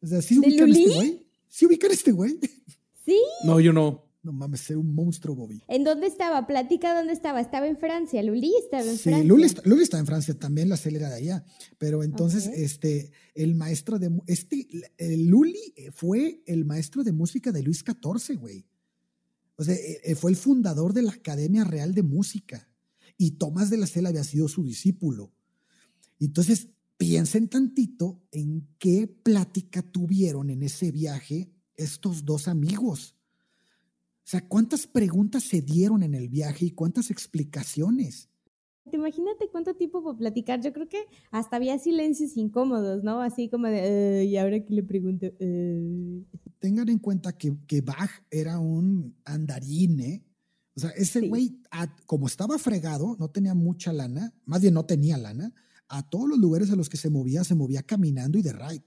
[0.00, 1.26] O sea, ¿sí ubican este güey?
[1.48, 2.38] ¿Sí ubican este güey?
[3.04, 3.16] Sí.
[3.44, 4.05] No, yo no.
[4.26, 5.62] No mames, ser un monstruo, Bobby.
[5.68, 6.48] ¿En dónde estaba?
[6.48, 7.40] Platica dónde estaba.
[7.40, 8.20] Estaba en Francia.
[8.24, 9.22] Luli estaba en Francia.
[9.22, 11.44] Sí, Luli está, en Francia también, la acelera de allá.
[11.78, 14.10] Pero entonces, este, el maestro de.
[14.26, 14.66] Este,
[14.98, 18.66] Luli fue el maestro de música de Luis XIV, güey.
[19.56, 22.68] O sea, eh, eh, fue el fundador de la Academia Real de Música.
[23.16, 25.32] Y Tomás de la Cela había sido su discípulo.
[26.18, 26.68] Entonces,
[26.98, 33.15] piensen tantito en qué plática tuvieron en ese viaje estos dos amigos.
[34.26, 38.28] O sea, ¿cuántas preguntas se dieron en el viaje y cuántas explicaciones?
[38.92, 40.60] Imagínate cuánto tiempo por platicar.
[40.60, 43.20] Yo creo que hasta había silencios incómodos, ¿no?
[43.20, 45.28] Así como de, y ahora que le pregunto.
[46.58, 50.24] Tengan en cuenta que, que Bach era un andarín, ¿eh?
[50.74, 51.60] O sea, ese güey,
[52.04, 55.54] como estaba fregado, no tenía mucha lana, más bien no tenía lana,
[55.86, 58.84] a todos los lugares a los que se movía, se movía caminando y de ride.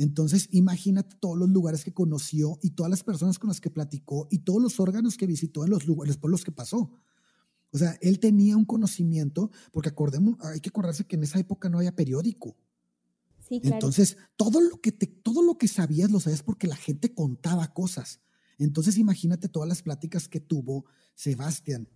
[0.00, 4.28] Entonces, imagínate todos los lugares que conoció y todas las personas con las que platicó
[4.30, 6.90] y todos los órganos que visitó en los lugares por los que pasó.
[7.70, 11.68] O sea, él tenía un conocimiento, porque acordemos, hay que acordarse que en esa época
[11.68, 12.56] no había periódico.
[13.46, 13.74] Sí, claro.
[13.76, 17.66] Entonces, todo lo que te, todo lo que sabías lo sabías porque la gente contaba
[17.74, 18.20] cosas.
[18.56, 21.86] Entonces, imagínate todas las pláticas que tuvo Sebastián.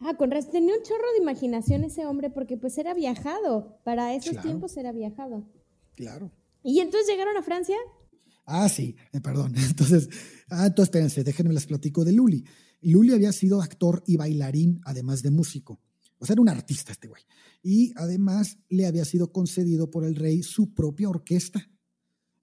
[0.00, 3.78] Ah, con razón, tenía un chorro de imaginación ese hombre porque pues era viajado.
[3.82, 4.46] Para esos Claro.
[4.46, 5.48] tiempos era viajado.
[5.94, 6.30] Claro.
[6.66, 7.76] ¿Y entonces llegaron a Francia?
[8.44, 9.54] Ah, sí, eh, perdón.
[9.70, 10.08] Entonces,
[10.50, 12.44] ah, entonces espérense, déjenme les platico de Luli.
[12.80, 15.80] Luli había sido actor y bailarín, además de músico.
[16.18, 17.22] O sea, era un artista este güey.
[17.62, 21.70] Y además le había sido concedido por el rey su propia orquesta.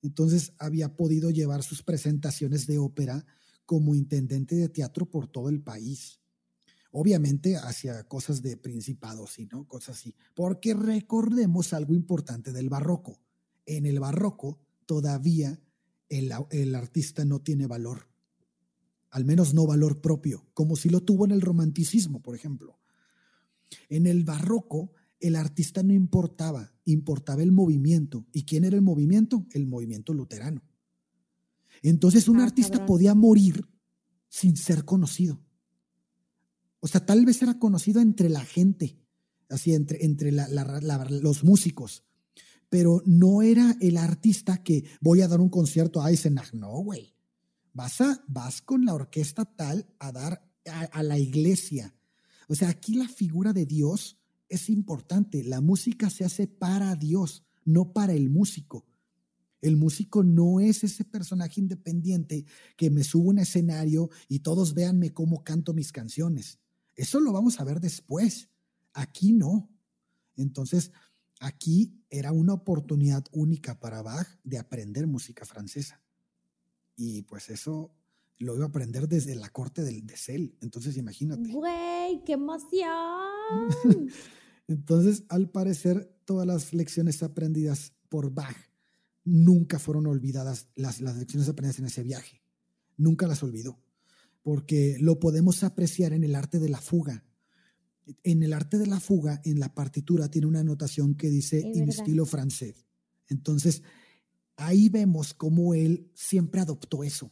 [0.01, 3.25] Entonces había podido llevar sus presentaciones de ópera
[3.65, 6.21] como intendente de teatro por todo el país.
[6.91, 10.15] Obviamente hacia cosas de principados y no cosas así.
[10.33, 13.19] Porque recordemos algo importante del barroco.
[13.65, 15.59] En el barroco todavía
[16.09, 18.09] el, el artista no tiene valor.
[19.09, 22.79] Al menos no valor propio, como si lo tuvo en el romanticismo, por ejemplo.
[23.89, 28.25] En el barroco, el artista no importaba, importaba el movimiento.
[28.33, 29.45] ¿Y quién era el movimiento?
[29.51, 30.61] El movimiento luterano.
[31.81, 32.87] Entonces un Ah, artista cabrón.
[32.87, 33.65] podía morir
[34.29, 35.39] sin ser conocido.
[36.79, 38.97] O sea, tal vez era conocido entre la gente,
[39.49, 42.03] así entre, entre la- la- la- los músicos,
[42.73, 46.53] pero no era el artista que voy a dar un concierto a Eisenach.
[46.53, 47.13] No, güey.
[47.71, 51.93] Vas, vas con la orquesta tal a dar a, a la iglesia.
[52.47, 54.17] O sea, aquí la figura de Dios
[54.49, 55.43] es importante.
[55.43, 58.87] La música se hace para Dios, no para el músico.
[59.61, 62.43] El músico no es ese personaje independiente
[62.75, 66.57] que me subo a un escenario y todos véanme cómo canto mis canciones.
[66.95, 68.49] Eso lo vamos a ver después.
[68.93, 69.69] Aquí no.
[70.35, 70.91] Entonces,
[71.43, 76.01] aquí era una oportunidad única para Bach de aprender música francesa.
[76.95, 77.93] Y pues eso
[78.37, 80.57] lo iba a aprender desde la corte del, de Cel.
[80.61, 81.51] Entonces, imagínate.
[81.51, 83.69] Güey, qué emoción.
[84.67, 88.55] Entonces, al parecer, todas las lecciones aprendidas por Bach
[89.25, 92.41] nunca fueron olvidadas, las, las lecciones aprendidas en ese viaje.
[92.95, 93.81] Nunca las olvidó,
[94.43, 97.25] porque lo podemos apreciar en el arte de la fuga.
[98.23, 101.65] En el arte de la fuga, en la partitura, tiene una anotación que dice Es
[101.65, 101.95] en verdad.
[101.95, 102.85] estilo francés.
[103.29, 103.81] Entonces,
[104.57, 107.31] ahí vemos cómo él siempre adoptó eso.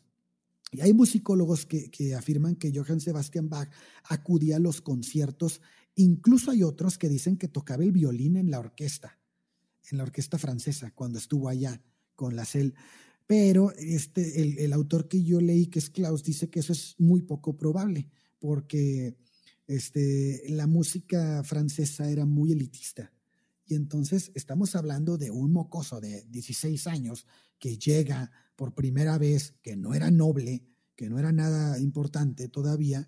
[0.72, 3.70] Y hay musicólogos que, que afirman que Johann Sebastian Bach
[4.06, 5.62] acudía a los conciertos,
[5.96, 9.20] incluso hay otros que dicen que tocaba el violín en la orquesta,
[9.92, 11.82] en la orquesta francesa, cuando estuvo allá
[12.16, 12.74] con la CEL.
[13.28, 16.96] Pero este, el, el autor que yo leí, que es Klaus, dice que eso es
[16.98, 18.10] muy poco probable,
[18.40, 19.18] porque
[19.72, 23.14] este, la música francesa era muy elitista.
[23.66, 27.26] Y entonces estamos hablando de un mocoso de 16 años
[27.58, 30.66] que llega por primera vez, que no era noble,
[30.96, 33.08] que no era nada importante todavía,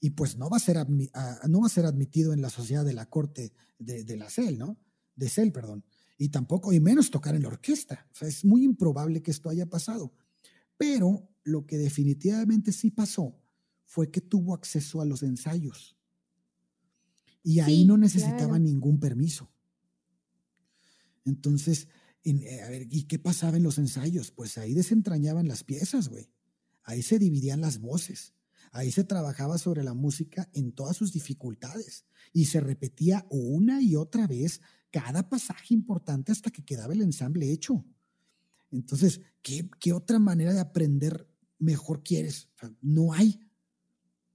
[0.00, 2.50] y pues no va a ser, admi- a- no va a ser admitido en la
[2.50, 4.78] sociedad de la corte de, de la CEL, ¿no?
[5.14, 5.84] De CEL, perdón.
[6.18, 8.08] Y tampoco, y menos tocar en la orquesta.
[8.12, 10.12] O sea, es muy improbable que esto haya pasado.
[10.76, 13.38] Pero lo que definitivamente sí pasó
[13.92, 15.98] fue que tuvo acceso a los ensayos.
[17.42, 18.58] Y ahí Sí, no necesitaba claro.
[18.60, 19.52] ningún permiso.
[21.26, 21.88] Entonces,
[22.24, 24.30] en- eh, a ver, ¿y qué pasaba en los ensayos?
[24.30, 26.30] Pues ahí desentrañaban las piezas, güey.
[26.84, 28.32] Ahí se dividían las voces.
[28.70, 33.94] Ahí se trabajaba sobre la música en todas sus dificultades y se repetía una y
[33.96, 37.84] otra vez cada pasaje importante hasta que quedaba el ensamble hecho.
[38.70, 41.28] Entonces, ¿qué, qué otra manera de aprender
[41.58, 42.48] mejor quieres?
[42.56, 43.38] O sea, no hay.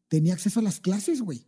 [0.08, 1.46] Tenía acceso a las clases, güey.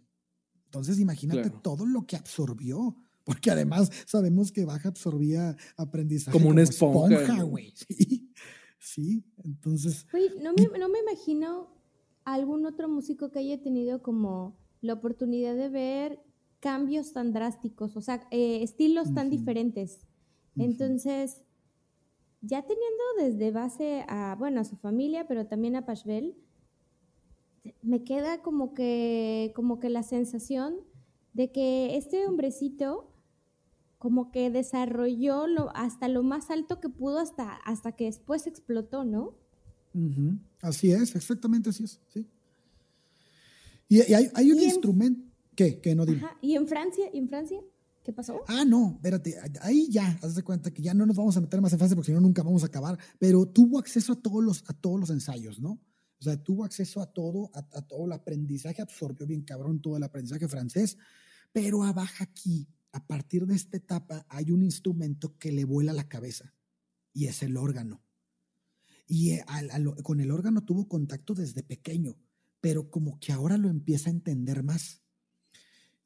[0.66, 1.62] Entonces, imagínate Claro.
[1.62, 2.96] todo lo que absorbió.
[3.24, 7.48] Porque además sabemos que Baja absorbía aprendizaje Como una esponja, ¿no?
[7.48, 7.74] güey.
[7.88, 8.32] Sí,
[8.80, 9.24] sí.
[9.44, 11.76] Entonces, Güey, no me, no me imagino
[12.24, 16.20] algún otro músico que haya tenido como la oportunidad de ver
[16.60, 20.06] cambios tan drásticos, o sea, eh, estilos tan diferentes.
[20.58, 21.42] Entonces,
[22.42, 26.36] ya teniendo desde base a, bueno, a su familia, pero también a Pashbel,
[27.82, 30.76] me queda como que, como que la sensación
[31.34, 33.12] de que este hombrecito
[33.98, 39.04] como que desarrolló lo, hasta lo más alto que pudo hasta, hasta que después explotó,
[39.04, 39.34] ¿no?
[40.62, 42.00] Así es, exactamente así es.
[42.08, 42.26] Sí.
[43.90, 45.22] Y, y hay, hay un Y en- instrumento.
[45.56, 45.82] ¿Qué?
[45.82, 46.04] ¿Qué no?
[46.04, 46.38] Ajá.
[46.42, 47.10] ¿Y en Francia?
[47.12, 47.60] ¿Y en Francia?
[48.04, 48.42] ¿Qué pasó?
[48.48, 51.60] Ah, no, espérate, ahí ya, haz de cuenta que ya no nos vamos a meter
[51.60, 54.42] más en fase porque si no nunca vamos a acabar, pero tuvo acceso a todos
[54.42, 55.78] los, a todos los ensayos, ¿no?
[56.20, 59.98] O sea, tuvo acceso a todo, a, a todo el aprendizaje, absorbió bien cabrón todo
[59.98, 60.98] el aprendizaje francés,
[61.54, 66.10] pero abajo aquí, a partir de esta etapa, hay un instrumento que le vuela la
[66.10, 66.54] cabeza
[67.14, 68.04] y es el órgano.
[69.08, 72.18] Y eh, al- al- con el órgano tuvo contacto desde pequeño,
[72.62, 75.02] pero como que ahora lo empieza a entender más.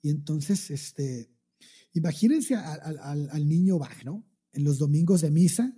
[0.02, 1.30] Y entonces, este,
[1.94, 4.26] imagínense al, niño Bach, ¿no?
[4.52, 5.76] En los domingos de misa,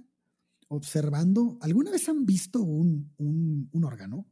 [0.75, 1.57] observando.
[1.61, 3.11] ¿Alguna vez han visto un,
[3.83, 4.25] órgano?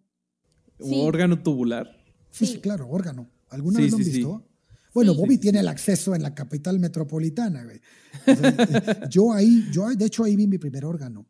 [0.80, 1.88] ¿Un órgano tubular?
[2.32, 3.30] Sí, sí, claro, órgano.
[3.50, 4.48] ¿Alguna vez lo han visto?
[4.94, 7.82] Bueno, Bobby tiene el acceso en la capital metropolitana, güey.
[9.10, 11.28] yo ahí, yo de hecho ahí vi mi primer órgano.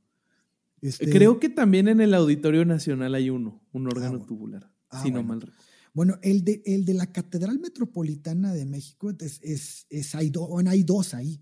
[0.81, 5.01] Este Creo que también en el Auditorio Nacional hay uno, un órgano ah, tubular, ah,
[5.01, 5.63] si no mal recuerdo.
[5.93, 10.31] Bueno, el de, el de la Catedral Metropolitana de México es, es, hay,
[10.65, 11.39] hay dos ahí.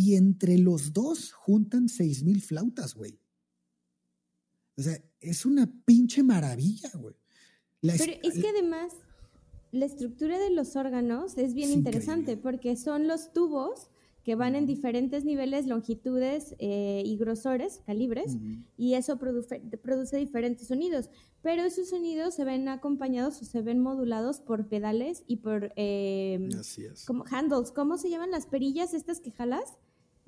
[0.00, 3.18] Y entre los dos juntan seis mil flautas, güey.
[4.76, 7.16] O sea, es una pinche maravilla, güey.
[7.80, 8.92] Pero es que además
[9.72, 13.90] la estructura de los órganos es bien interesante porque son los tubos
[14.22, 18.36] que van en diferentes niveles, longitudes eh, y grosores, calibres,
[18.76, 21.10] y eso produce, produce, diferentes sonidos.
[21.42, 26.50] Pero esos sonidos se ven acompañados o se ven modulados por pedales y por eh,
[27.04, 27.72] como handles.
[27.72, 29.76] ¿Cómo se llaman las perillas estas que jalas?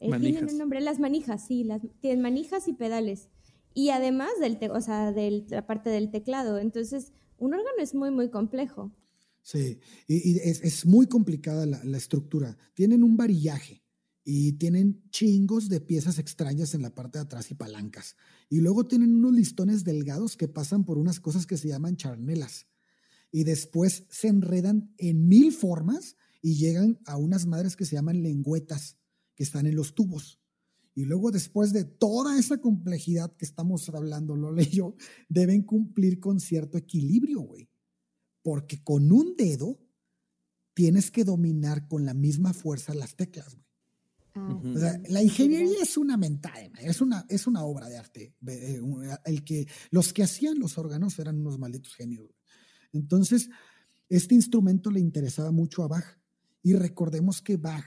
[0.00, 3.28] Eh, tienen un nombre, las manijas, sí, las, tienen manijas y pedales.
[3.74, 6.58] Y además del o sea, de la parte del teclado.
[6.58, 8.92] Entonces, un órgano es muy, muy complejo.
[9.42, 12.56] Sí, y, es, muy complicada la, estructura.
[12.74, 13.82] Tienen un varillaje
[14.24, 18.16] y tienen chingos de piezas extrañas en la parte de atrás y palancas.
[18.48, 22.66] Y luego tienen unos listones delgados que pasan por unas cosas que se llaman charnelas.
[23.32, 28.22] Y después se enredan en mil formas y llegan a unas madres que se llaman
[28.22, 28.98] lengüetas,
[29.40, 30.38] que están en los tubos.
[30.94, 34.96] Y luego después de toda esa complejidad que estamos hablando, lo yo,
[35.30, 37.70] deben cumplir con cierto equilibrio, güey
[38.42, 39.78] porque con un dedo
[40.74, 43.66] tienes que dominar con la misma fuerza las teclas, güey.
[44.36, 48.36] Ah, la ingeniería es una mentada, es una, es una obra de arte.
[48.46, 48.80] Eh,
[49.24, 52.30] el que, los que hacían los órganos eran unos malditos genios.
[52.92, 53.50] Entonces,
[54.08, 56.04] este instrumento le interesaba mucho a Bach.
[56.62, 57.84] Y recordemos que Bach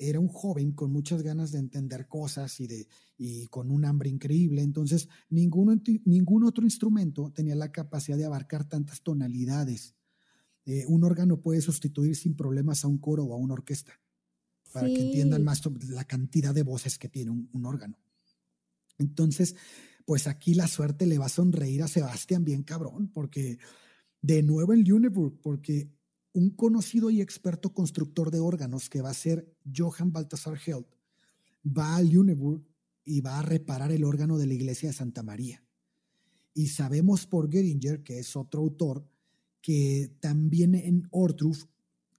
[0.00, 2.88] era un joven con muchas ganas de entender cosas y, de,
[3.18, 4.62] y con un hambre increíble.
[4.62, 9.94] Entonces, ningún, ningún otro instrumento tenía la capacidad de abarcar tantas tonalidades.
[10.64, 13.92] Eh, un órgano puede sustituir sin problemas a un coro o a una orquesta,
[14.72, 17.98] para que entiendan más sobre la cantidad de voces que tiene un, órgano.
[18.96, 19.54] Entonces,
[20.06, 23.58] pues aquí la suerte le va a sonreír a Sebastián bien cabrón, porque
[24.22, 25.90] de nuevo en Lüneburg, porque
[26.32, 30.86] un conocido y experto constructor de órganos que va a ser Johann Balthasar Held,
[31.66, 32.64] va a Lüneburg
[33.04, 35.64] y va a reparar el órgano de la iglesia de Santa María.
[36.54, 39.06] Y sabemos por Geringer, que es otro autor,
[39.60, 41.64] que también en Ortruf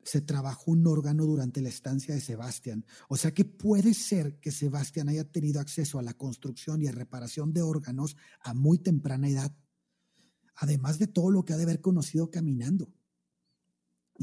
[0.04, 2.86] se trabajó un órgano durante la estancia de Sebastián.
[3.08, 6.92] O sea que puede ser que Sebastián haya tenido acceso a la construcción y a
[6.92, 9.56] reparación de órganos a muy temprana edad,
[10.56, 12.92] además de todo lo que ha de haber conocido caminando.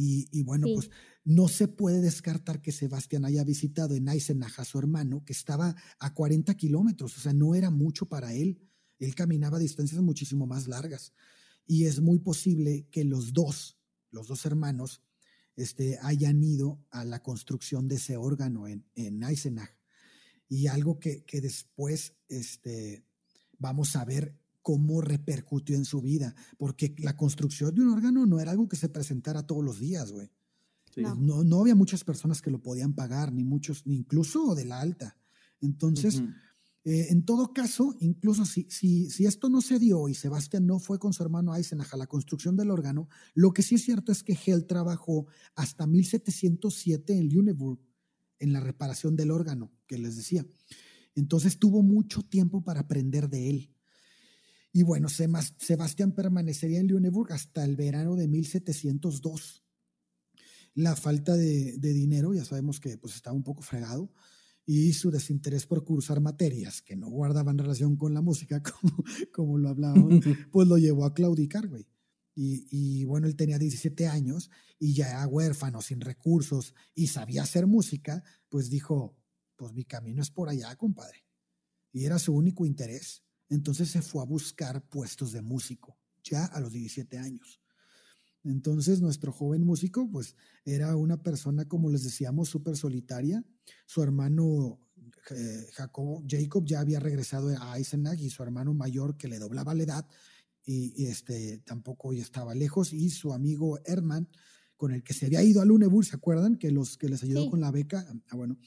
[0.01, 0.91] Y, bueno, pues
[1.25, 5.75] no se puede descartar que Sebastián haya visitado en Eisenach a su hermano, que estaba
[5.99, 8.63] a 40 kilómetros, o sea, no era mucho para él.
[9.01, 11.13] Él caminaba a distancias muchísimo más largas
[11.67, 13.77] y es muy posible que los dos,
[14.13, 15.03] los dos hermanos,
[15.57, 19.77] este, hayan ido a la construcción de ese órgano en, en Eisenach.
[20.49, 23.05] Y algo que, después este,
[23.59, 24.39] vamos a ver
[24.69, 28.77] cómo repercutió en su vida, porque la construcción de un órgano no era algo que
[28.77, 30.31] se presentara todos los días, güey.
[30.95, 31.43] No.
[31.43, 31.61] no.
[31.63, 35.17] había muchas personas que lo podían pagar, ni muchos, ni incluso de la alta.
[35.63, 36.23] Entonces,
[36.85, 40.79] eh, en todo caso, incluso si, si, si, esto no se dio y Sebastián no
[40.79, 44.13] fue con su hermano Eisenach a la construcción del órgano, lo que sí es cierto
[44.13, 47.81] es que Hell trabajó hasta 1707 en Lüneburg
[48.39, 50.45] en la reparación del órgano, que les decía.
[51.15, 53.75] Entonces tuvo mucho tiempo para aprender de él.
[54.73, 59.65] Y bueno, Sebastián permanecería en Lüneburg hasta el verano de 1702.
[60.75, 64.13] La falta de, de dinero, ya sabemos que pues estaba un poco fregado,
[64.71, 69.03] y su desinterés por cursar materias que no guardaban relación con la música, como,
[69.33, 71.89] como lo hablábamos, pues lo llevó a claudicar, güey.
[72.35, 77.43] Y, y, bueno, él tenía 17 años y ya era huérfano, sin recursos y sabía
[77.43, 79.17] hacer música, pues dijo,
[79.57, 81.25] pues mi camino es por allá, compadre.
[81.91, 83.25] Y era su único interés.
[83.49, 87.61] Entonces se fue a buscar puestos de músico, ya a los 17 años.
[88.45, 93.45] Entonces, nuestro joven músico, pues, era una persona, como les decíamos, súper solitaria.
[93.85, 94.81] Su hermano
[95.31, 99.75] eh, Jacob, Jacob ya había regresado a Eisenach y su hermano mayor, que le doblaba
[99.75, 100.07] la edad,
[100.65, 102.93] y, este, tampoco ya estaba lejos.
[102.93, 104.29] Y su amigo Herman,
[104.77, 106.57] con el que se había ido a Luneburg, ¿se acuerdan?
[106.57, 108.07] Que, los, que les ayudó con la beca.
[108.29, 108.59] Ah, bueno,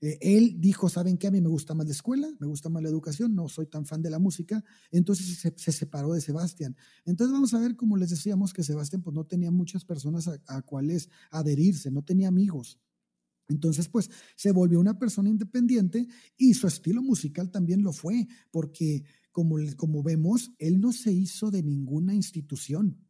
[0.00, 1.26] Eh, él dijo, ¿saben qué?
[1.26, 3.84] A mí me gusta más la escuela, me gusta más la educación, no soy tan
[3.84, 6.76] fan de la música, entonces se, separó de Sebastián.
[7.04, 10.38] Entonces vamos a ver, como les decíamos, que Sebastián pues no tenía muchas personas a,
[10.46, 12.78] a cuales adherirse, no tenía amigos.
[13.48, 19.02] Entonces, pues se volvió una persona independiente y su estilo musical también lo fue, porque
[19.32, 23.09] como, como vemos, él no se hizo de ninguna institución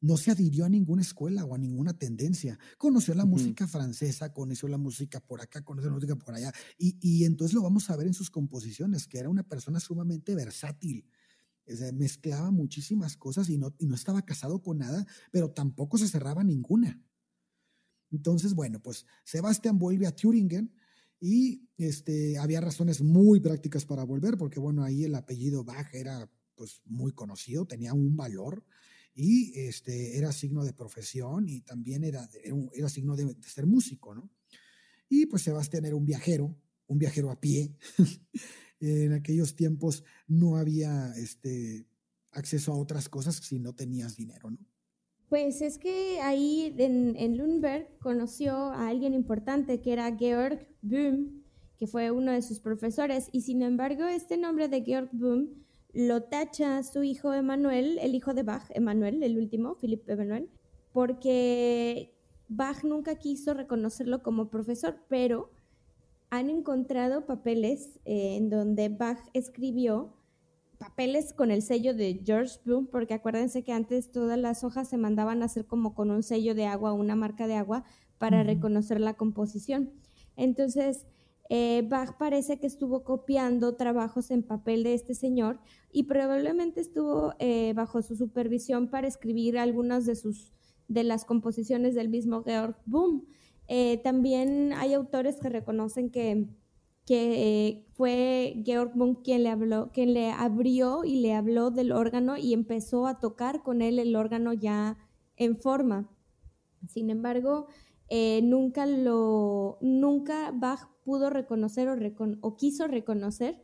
[0.00, 2.58] no se adhirió a ninguna escuela o a ninguna tendencia.
[2.76, 6.52] Conoció la música francesa, conoció la música por acá, conoció la música por allá.
[6.78, 11.04] Y, entonces lo vamos a ver en sus composiciones, que era una persona sumamente versátil.
[11.94, 16.44] mezclaba muchísimas cosas y no, y no estaba casado con nada, pero tampoco se cerraba
[16.44, 17.02] ninguna.
[18.10, 20.72] Entonces, bueno, pues Sebastián vuelve a Turingen
[21.20, 26.30] y este, había razones muy prácticas para volver, porque bueno, ahí el apellido Bach era
[26.54, 28.64] pues muy conocido, tenía un valor
[29.20, 32.30] y este, era signo de profesión y también era,
[32.72, 34.30] era, signo de, ser músico, ¿no?
[35.08, 36.56] Y pues Sebastián era un viajero,
[36.86, 37.74] un viajero a pie.
[38.80, 41.88] en aquellos tiempos no había este,
[42.30, 44.58] acceso a otras cosas si no tenías dinero, ¿no?
[45.28, 51.42] Pues es que ahí en, en Lundberg conoció a alguien importante que era Georg Böhm,
[51.76, 55.66] que fue uno de sus profesores, y sin embargo este nombre de Georg Böhm
[55.98, 60.48] lo tacha su hijo Emanuel, el hijo de Bach, Emanuel, el último, Philip Emanuel,
[60.92, 62.14] porque
[62.46, 65.50] Bach nunca quiso reconocerlo como profesor, pero
[66.30, 70.14] han encontrado papeles eh, en donde Bach escribió
[70.78, 74.98] papeles con el sello de George Bloom, porque acuérdense que antes todas las hojas se
[74.98, 77.82] mandaban a hacer como con un sello de agua, una marca de agua,
[78.18, 79.90] para reconocer la composición.
[80.36, 81.06] Entonces,
[81.50, 87.34] eh, Bach parece que estuvo copiando trabajos en papel de este señor y probablemente estuvo
[87.38, 90.52] eh, bajo su supervisión para escribir algunas de sus
[90.88, 93.26] de las composiciones del mismo Georg Boom.
[93.66, 96.48] Eh, también hay autores que reconocen que,
[97.04, 102.38] que fue Georg Boom quien le habló, quien le abrió y le habló del órgano
[102.38, 104.96] y empezó a tocar con él el órgano ya
[105.36, 106.10] en forma.
[106.86, 107.66] Sin embargo,
[108.42, 111.88] nunca lo, nunca Bach pudo reconocer
[112.40, 113.62] o, quiso reconocer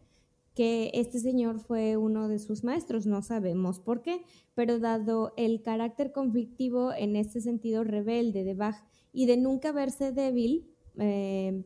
[0.55, 4.23] que este señor fue uno de sus maestros, no sabemos por qué,
[4.55, 8.77] pero dado el carácter conflictivo en este sentido rebelde de Bach
[9.13, 11.65] y de nunca verse débil, eh,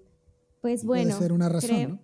[0.63, 1.11] pues bueno.
[1.11, 2.01] Puede ser una razón,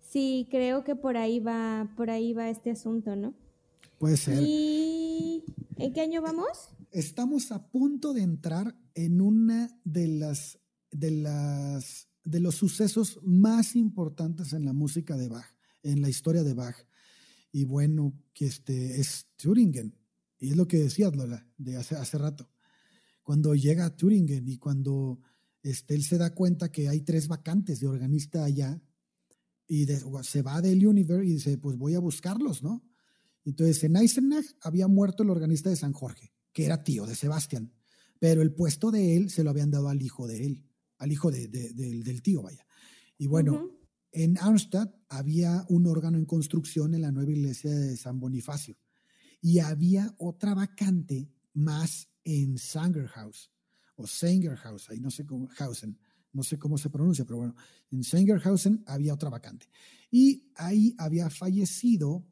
[0.00, 3.34] Sí, creo que por ahí va, por ahí va este asunto, ¿no?
[3.98, 4.42] Puede ser.
[4.42, 5.44] ¿Y
[5.76, 6.70] en qué año vamos?
[6.90, 10.58] Estamos a punto de entrar en una de las
[10.90, 15.46] de las de los sucesos más importantes en la música de Bach,
[15.82, 16.76] en la historia de Bach.
[17.52, 19.94] Y bueno, que este es Turingen.
[20.38, 22.50] Y es lo que decías, Lola, de hace, hace rato.
[23.22, 25.20] Cuando llega a Turingen y cuando
[25.62, 28.80] este, él se da cuenta que hay tres vacantes de organista allá,
[29.68, 29.86] y
[30.22, 32.82] se va del Univer y dice, pues voy a buscarlos, ¿no?
[33.44, 37.72] Entonces, en Eisenach había muerto el organista de San Jorge, que era tío de Sebastián,
[38.18, 40.64] pero el puesto de él se lo habían dado al hijo de él
[40.98, 42.66] al hijo del tío, vaya.
[43.16, 43.70] Y bueno,
[44.10, 48.76] en Arnstadt había un órgano en construcción en la nueva iglesia de San Bonifacio
[49.40, 53.52] y había otra vacante más en Sangerhaus
[53.94, 55.96] o Sangerhaus, ahí no sé cómo, Hausen,
[56.32, 57.54] no sé cómo se pronuncia, pero bueno,
[57.92, 59.68] en Sangerhausen había otra vacante.
[60.10, 62.26] Y ahí había fallecido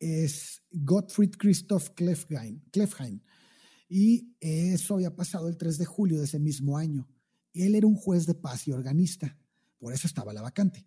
[0.00, 3.20] es Gottfried Christoph Klefheim, Klefheim.
[3.92, 7.08] Y eso había pasado el 3 de julio de ese mismo año.
[7.52, 9.36] Él era un juez de paz y organista,
[9.78, 10.86] por eso estaba la vacante.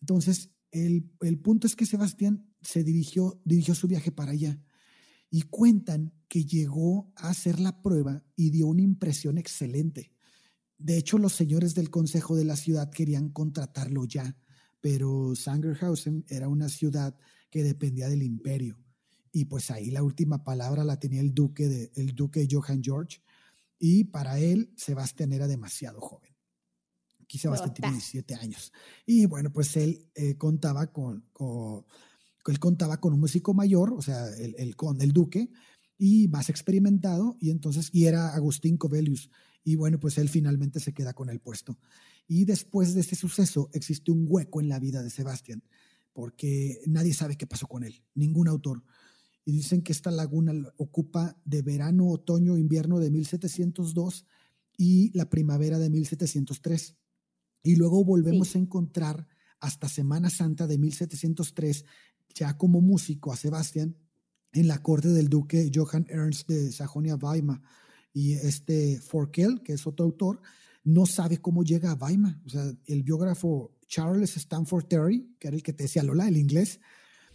[0.00, 1.04] Entonces, el,
[1.42, 4.58] punto es que Sebastián se dirigió, dirigió su viaje para allá
[5.28, 10.14] y cuentan que llegó a hacer la prueba y dio una impresión excelente.
[10.78, 14.38] De hecho, los señores del consejo de la ciudad querían contratarlo ya,
[14.80, 17.18] pero Sangerhausen era una ciudad
[17.50, 18.78] que dependía del imperio.
[19.32, 23.20] Y pues ahí la última palabra la tenía el duque, de, el duque Johann George,
[23.78, 26.36] y para él, Sebastián era demasiado joven.
[27.22, 28.72] Aquí Sebastián tiene 17 años.
[29.06, 31.24] Y bueno, pues él eh, contaba con,
[32.46, 35.50] él contaba con un músico mayor, o sea, el, con el duque,
[35.96, 39.30] y más experimentado, y entonces, y era Agustín Covelius.
[39.64, 41.78] Y bueno, pues él finalmente se queda con el puesto.
[42.26, 45.62] Y después de este suceso existe un hueco en la vida de Sebastián,
[46.12, 48.82] porque nadie sabe qué pasó con él, ningún autor
[49.50, 54.24] y dicen que esta laguna ocupa de verano, otoño, invierno de 1702
[54.76, 56.94] y la primavera de 1703.
[57.64, 59.26] Y luego volvemos a encontrar
[59.58, 61.84] hasta Semana Santa de 1703,
[62.32, 63.96] ya como músico a Sebastián,
[64.52, 67.60] en la corte del duque Johann Ernst de Sajonia-Weimar.
[68.12, 70.40] Y este Forkel, que es otro autor,
[70.84, 72.40] no sabe cómo llega a Weimar.
[72.46, 76.36] O sea, el biógrafo Charles Stanford Terry, que era el que te decía Lola, el
[76.36, 76.78] inglés,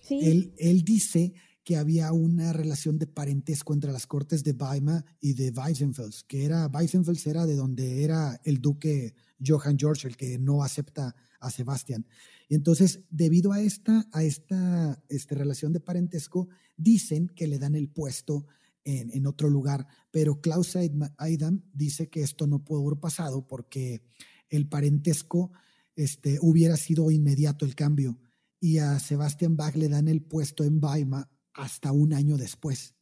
[0.09, 1.34] él, él dice
[1.66, 6.45] que había una relación de parentesco entre las cortes de Weimar y de Weissenfels, que
[6.45, 11.49] era, Weissenfels era de donde era el duque Johann George, el que no acepta a
[11.49, 12.05] Sebastián.
[12.49, 17.89] Entonces, debido a esta, a esta, esta relación de parentesco, dicen que le dan el
[17.89, 18.45] puesto
[18.84, 20.78] en, en otro lugar, pero Klaus
[21.18, 24.03] Aidam dice que esto no pudo haber pasado porque
[24.49, 25.51] el parentesco
[25.95, 28.20] este, hubiera sido inmediato el cambio
[28.59, 32.95] y a Sebastian Bach le dan el puesto en Weimar hasta un año después.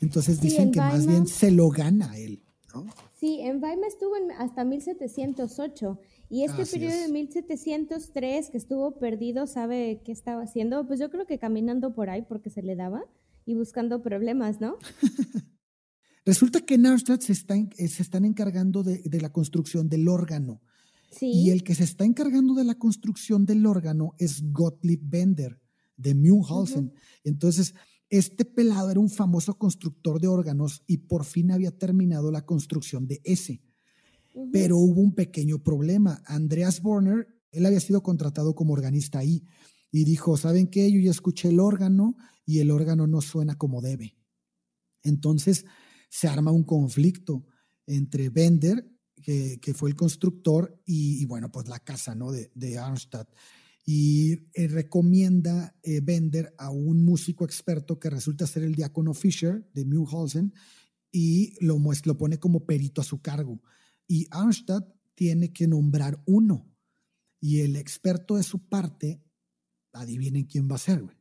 [0.00, 2.42] Entonces dicen que más bien se lo gana él,
[2.74, 2.86] ¿no?
[3.14, 5.98] Sí, en Weimar estuvo hasta 1708
[6.28, 10.86] y este periodo de 1703 que estuvo perdido, ¿sabe qué estaba haciendo?
[10.86, 13.04] Pues yo creo que caminando por ahí porque se le daba
[13.44, 14.76] y buscando problemas, ¿no?
[16.24, 20.60] Resulta que en Arnstadt se, eh, se están encargando de, de, la construcción del órgano.
[21.10, 21.32] Sí.
[21.32, 25.61] Y el que se está encargando de la construcción del órgano es Gottlieb Bender
[26.02, 26.92] de.
[27.24, 27.74] Entonces,
[28.10, 33.06] este pelado era un famoso constructor de órganos y por fin había terminado la construcción
[33.06, 33.62] de ese.
[34.52, 36.22] Pero hubo un pequeño problema.
[36.26, 39.46] Andreas Borner, él había sido contratado como organista ahí
[39.90, 40.92] y dijo, ¿saben qué?
[40.92, 44.16] Yo ya escuché el órgano y el órgano no suena como debe.
[45.02, 45.64] Entonces
[46.10, 47.46] se arma un conflicto
[47.86, 48.90] entre Bender,
[49.22, 52.32] que, fue el constructor, y, bueno, pues la casa ¿no?
[52.32, 53.28] de, de Arnstadt
[53.84, 59.68] y eh, recomienda eh, Bender a un músico experto que resulta ser el diácono Fischer
[59.74, 60.54] de Mühlhausen
[61.10, 63.60] y lo, lo pone como perito a su cargo.
[64.06, 66.68] Y Arnstadt tiene que nombrar uno.
[67.40, 69.22] Y el experto de su parte,
[69.92, 71.16] adivinen quién va a ser, güey.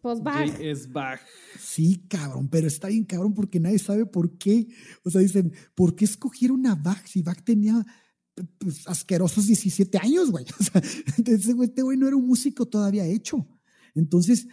[0.00, 0.60] Pues Bach.
[0.60, 1.20] Es Bach.
[1.58, 4.68] Sí, cabrón, pero está bien cabrón porque nadie sabe por qué.
[5.02, 7.82] O sea, dicen, ¿por qué escogieron a Bach si Bach tenía
[8.58, 10.44] pues, asquerosos 17 años, güey.
[10.60, 13.46] O sea, este güey no era un músico todavía hecho.
[13.94, 14.48] Entonces,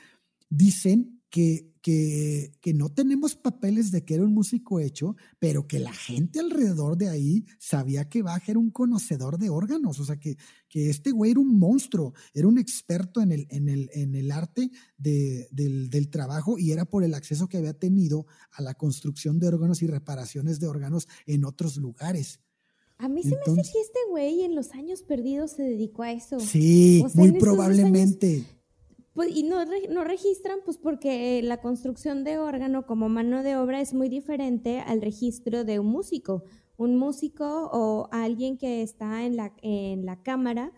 [0.50, 5.80] dicen que, que, que, no tenemos papeles de que era un músico hecho, pero que
[5.80, 10.20] la gente alrededor de ahí sabía que Bach era un conocedor de órganos, o sea,
[10.20, 14.14] que, que este güey era un monstruo, era un experto en el, en el, en
[14.14, 18.62] el arte de, del, del trabajo y era por el acceso que había tenido a
[18.62, 22.42] la construcción de órganos y reparaciones de órganos en otros lugares.
[23.02, 26.12] A mí se me hace que este güey en los años perdidos se dedicó a
[26.12, 26.40] eso.
[26.40, 28.44] Sí, muy probablemente.
[29.14, 33.82] pues, y no, no registran, pues porque la construcción de órgano como mano de obra
[33.82, 36.44] es muy diferente al registro de un músico.
[36.78, 40.72] Un músico o alguien que está en la, en la cámara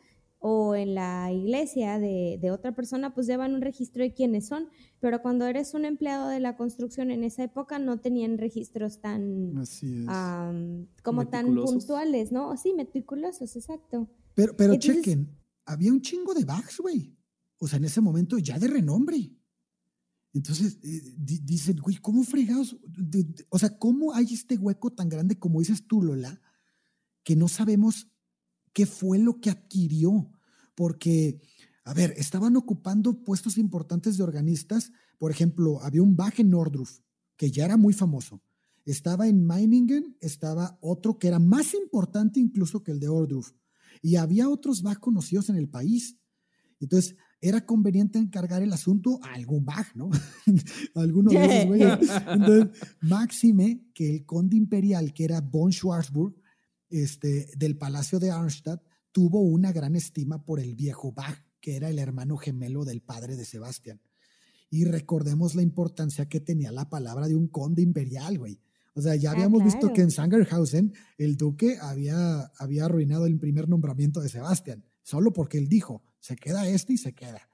[0.45, 4.67] o en la iglesia de, de, otra persona, pues llevan un registro de quiénes son,
[4.99, 9.53] pero cuando eres un empleado de la construcción en esa época no tenían registros tan
[11.01, 12.57] como tan puntuales, ¿no?
[12.57, 14.09] Sí, meticulosos, exacto.
[14.35, 15.29] Pero, pero chequen,
[15.65, 17.17] había un chingo de bugs, güey.
[17.59, 19.31] O sea, en ese momento ya de renombre.
[20.33, 22.75] Entonces, eh, dicen, güey, ¿cómo fregados?
[23.47, 26.41] o sea, ¿cómo hay este hueco tan grande como dices tú, Lola,
[27.23, 28.09] que no sabemos
[28.73, 30.32] qué fue lo que adquirió?
[30.75, 31.39] Porque,
[31.83, 34.91] a ver, estaban ocupando puestos importantes de organistas.
[35.17, 36.99] Por ejemplo, había un Bach en Nordruf,
[37.37, 38.41] que ya era muy famoso.
[38.85, 43.51] Estaba en Meiningen, estaba otro que era más importante incluso que el de Ordruf.
[44.01, 46.17] Y había otros Bach conocidos en el país.
[46.79, 50.09] Entonces, era conveniente encargar el asunto a algún Bach, ¿no?
[50.95, 51.99] Alguno de esos güeyes.
[52.27, 56.35] Entonces, máxime que el conde imperial, que era von Schwarzburg,
[56.89, 58.81] este, del Palacio de Arnstadt,
[59.13, 63.37] tuvo una gran estima por el viejo Bach, que era el hermano gemelo del padre
[63.37, 64.01] de Sebastián.
[64.69, 68.59] Y recordemos la importancia que tenía la palabra de un conde imperial, güey.
[68.95, 73.39] O sea, ya ah, habíamos visto que en Sangerhausen el duque había, había arruinado el
[73.39, 77.49] primer nombramiento de Sebastián, solo porque él dijo, se queda este y se queda.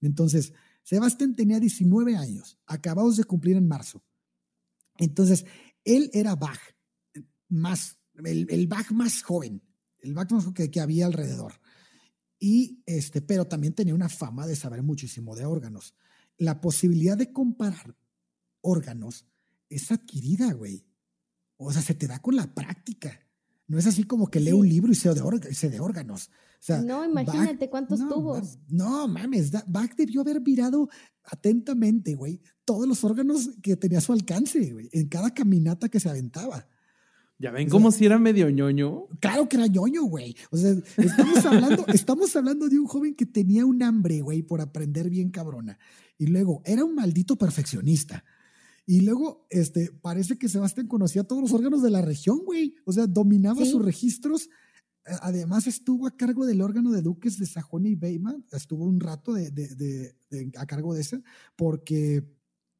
[0.00, 0.52] Entonces,
[0.82, 4.02] Sebastián tenía 19 años, acabados de cumplir en marzo.
[4.98, 5.46] Entonces,
[5.84, 6.60] él era Bach,
[7.48, 9.62] más, el, el Bach más joven
[10.00, 11.54] el máximo que, que había alrededor.
[12.38, 15.94] Y este, pero también tenía una fama de saber muchísimo de órganos.
[16.36, 17.96] La posibilidad de comparar
[18.60, 19.26] órganos
[19.68, 20.84] es adquirida, güey.
[21.56, 23.18] O sea, se te da con la práctica.
[23.66, 26.28] No es así como que lee un libro y sé de, de órganos.
[26.28, 28.58] O sea, no, imagínate cuántos tubos.
[28.68, 30.88] No, mames, Bach debió haber mirado
[31.24, 36.00] atentamente, güey, todos los órganos que tenía a su alcance, güey, en cada caminata que
[36.00, 36.66] se aventaba.
[37.38, 39.06] Ya ven como si era medio ñoño.
[39.20, 40.36] Claro que era ñoño, güey.
[40.50, 44.60] O sea, estamos hablando, estamos hablando de un joven que tenía un hambre, güey, por
[44.60, 45.78] aprender bien cabrona.
[46.18, 48.24] Y luego era un maldito perfeccionista.
[48.86, 52.74] Y luego, este, parece que Sebastián conocía todos los órganos de la región, güey.
[52.84, 54.48] O sea, dominaba sus registros.
[55.04, 58.36] Además, estuvo a cargo del órgano de duques de Sajonia y Weimar.
[58.50, 60.16] Estuvo un rato de,
[60.56, 61.22] a cargo de ese,
[61.54, 62.24] porque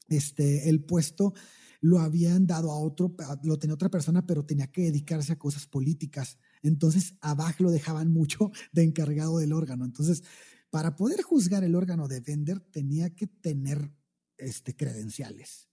[0.08, 1.34] este, el puesto
[1.80, 3.14] lo habían dado a otro,
[3.44, 6.38] lo tenía otra persona, pero tenía que dedicarse a cosas políticas.
[6.62, 9.84] Entonces, a Bach lo dejaban mucho de encargado del órgano.
[9.84, 10.22] Entonces,
[10.70, 13.92] para poder juzgar el órgano de Bender, tenía que tener
[14.36, 15.68] este, credenciales.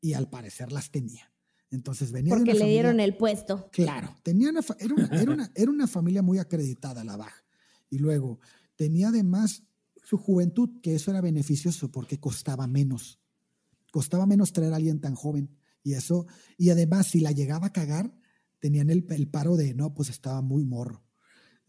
[0.00, 1.32] Y al parecer las tenía.
[1.70, 3.70] Entonces venía Porque le dieron el puesto.
[3.72, 7.32] Claro, tenía era, una, era, una, era una familia muy acreditada, la Bach.
[7.88, 8.40] Y luego
[8.76, 9.62] tenía además
[10.02, 13.21] su juventud, que eso era beneficioso porque costaba menos.
[13.92, 15.56] Costaba menos traer a alguien tan joven.
[15.84, 16.26] Y eso,
[16.58, 18.12] y además, si la llegaba a cagar,
[18.58, 21.04] tenían el, el paro de no, pues estaba muy morro.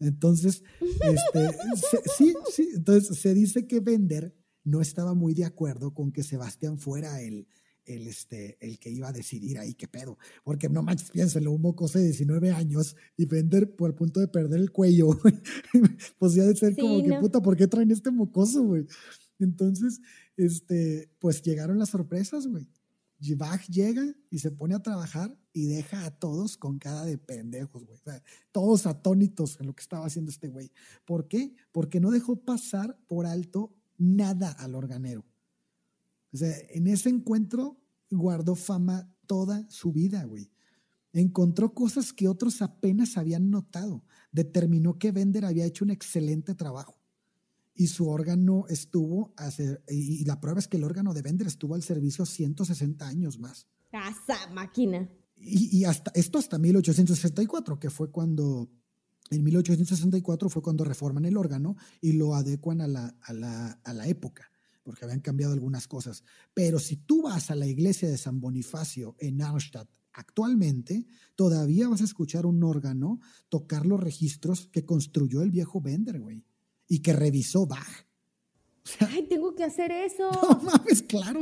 [0.00, 1.56] Entonces, este,
[2.18, 4.34] sí, sí, entonces se dice que Bender
[4.64, 7.46] no estaba muy de acuerdo con que Sebastián fuera el,
[7.84, 10.18] el, este, el que iba a decidir ahí qué pedo.
[10.42, 14.28] Porque no manches, piénselo, un mocoso de 19 años y Bender por el punto de
[14.28, 15.10] perder el cuello,
[16.18, 18.86] pues ya de ser como que puta, ¿por qué traen este mocoso, güey?
[19.38, 20.00] Entonces,
[20.36, 22.68] este, pues llegaron las sorpresas, güey.
[23.36, 27.86] Bach llega y se pone a trabajar y deja a todos con cara de pendejos,
[27.86, 27.98] güey.
[28.52, 30.70] todos atónitos en lo que estaba haciendo este güey.
[31.06, 31.54] ¿Por qué?
[31.72, 35.24] Porque no dejó pasar por alto nada al organero.
[36.32, 37.80] O sea, en ese encuentro
[38.10, 40.50] guardó fama toda su vida, güey.
[41.12, 44.04] Encontró cosas que otros apenas habían notado.
[44.32, 47.03] Determinó que Bender había hecho un excelente trabajo
[47.74, 49.34] y su órgano estuvo,
[49.88, 53.66] y la prueba es que el órgano de Bender estuvo al servicio 160 años más.
[53.90, 55.08] ¡Casa máquina!
[55.36, 58.70] Y, hasta, esto hasta 1864, que fue cuando,
[59.30, 63.92] en 1864 fue cuando reforman el órgano y lo adecuan a la, a la, a
[63.92, 64.50] la época,
[64.84, 66.22] porque habían cambiado algunas cosas.
[66.54, 72.00] Pero si tú vas a la iglesia de San Bonifacio en Arnstadt actualmente, todavía vas
[72.00, 76.44] a escuchar un órgano tocar los registros que construyó el viejo Bender, güey
[76.88, 78.06] y que revisó Bach.
[79.00, 80.30] Ay, tengo que hacer eso.
[80.42, 81.40] No mames, claro.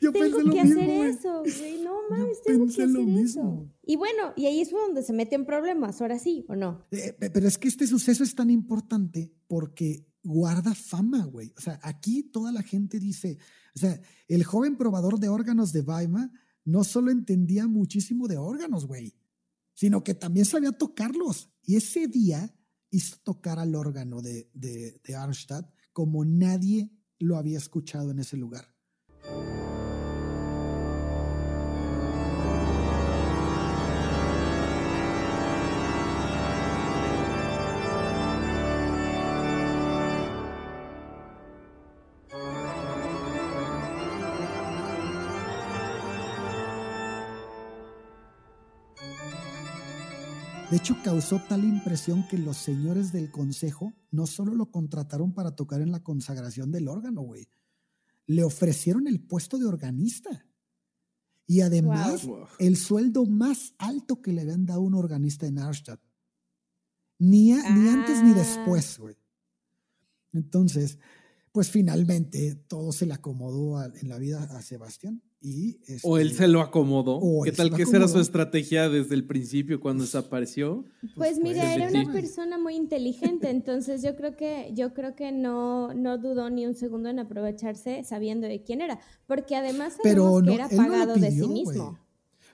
[0.00, 0.80] Yo tengo pensé lo que mismo.
[0.80, 1.42] hacer eso,
[1.84, 3.70] No mames, tengo que hacer lo mismo.
[3.84, 6.86] Y bueno, y ahí es donde se meten problemas, ahora sí, ¿o no?
[6.90, 11.52] Eh, pero es que este suceso es tan importante porque guarda fama, güey.
[11.56, 13.38] O sea, aquí toda la gente dice,
[13.74, 16.30] o sea, el joven probador de órganos de Weimar
[16.64, 19.14] no solo entendía muchísimo de órganos, güey,
[19.74, 21.50] sino que también sabía tocarlos.
[21.62, 22.54] Y ese día
[22.90, 28.36] hizo tocar al órgano de, de, de Arnstadt como nadie lo había escuchado en ese
[28.36, 28.77] lugar.
[50.70, 55.56] De hecho, causó tal impresión que los señores del consejo no solo lo contrataron para
[55.56, 57.48] tocar en la consagración del órgano, güey.
[58.26, 60.46] Le ofrecieron el puesto de organista.
[61.46, 62.28] Y además,
[62.58, 66.00] el sueldo más alto que le habían dado un organista en Arstadt.
[67.18, 68.34] Ni, ni antes ni ah.
[68.34, 69.16] después, güey.
[70.34, 70.98] Entonces,
[71.50, 75.22] pues finalmente todo se le acomodó en la vida a Sebastián
[76.02, 77.20] o él este, se lo acomodó.
[77.44, 80.84] ¿Qué tal que esa era su estrategia desde el principio cuando desapareció?
[81.00, 85.30] Pues, pues mira, era una persona muy inteligente, entonces yo creo que yo creo que
[85.30, 90.42] no no dudó ni un segundo en aprovecharse sabiendo de quién era, porque además Pero
[90.44, 91.98] que era pagado de sí mismo.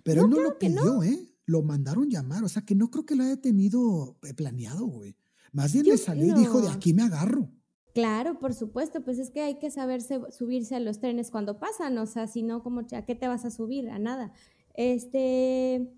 [0.02, 1.31] Pero él no lo pidió, ¿eh?
[1.47, 5.16] Lo mandaron llamar, o sea que no creo que lo haya tenido eh, planeado, güey.
[5.52, 7.51] Más bien le salió y dijo, de aquí me agarro.
[7.94, 11.96] Claro, por supuesto, pues es que hay que saberse subirse a los trenes cuando pasan,
[11.98, 13.88] o sea, si no, como, ¿a qué te vas a subir?
[13.88, 14.32] A nada.
[14.74, 15.88] Este,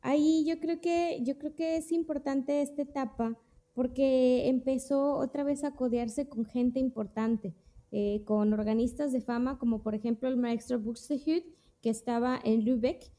[0.00, 3.38] ahí yo creo que, yo creo que es importante esta etapa
[3.72, 7.54] porque empezó otra vez a codearse con gente importante,
[7.92, 11.46] eh, con organistas de fama, como por ejemplo el maestro Buxtehude,
[11.80, 13.12] que estaba en Lübeck,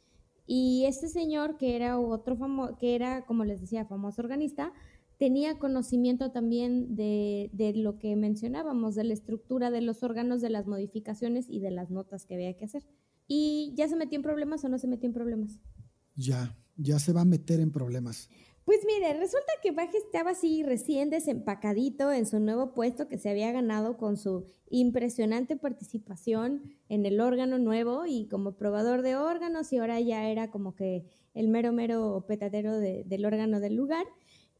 [0.45, 4.73] y este señor, que era otro famoso, que era, como les decía, famoso organista,
[5.19, 10.65] tenía conocimiento también de, lo que mencionábamos, de la estructura de los órganos, de las
[10.65, 12.87] modificaciones y de las notas que había que hacer.
[13.27, 15.59] ¿Y ya se metió en problemas o no se metió en problemas?
[16.15, 18.29] Ya, ya se va a meter en problemas.
[18.63, 23.29] Pues mire, resulta que Bach estaba así recién desempacadito en su nuevo puesto que se
[23.29, 29.73] había ganado con su impresionante participación en el órgano nuevo y como probador de órganos
[29.73, 34.05] y ahora ya era como que el mero mero petatero del órgano del lugar.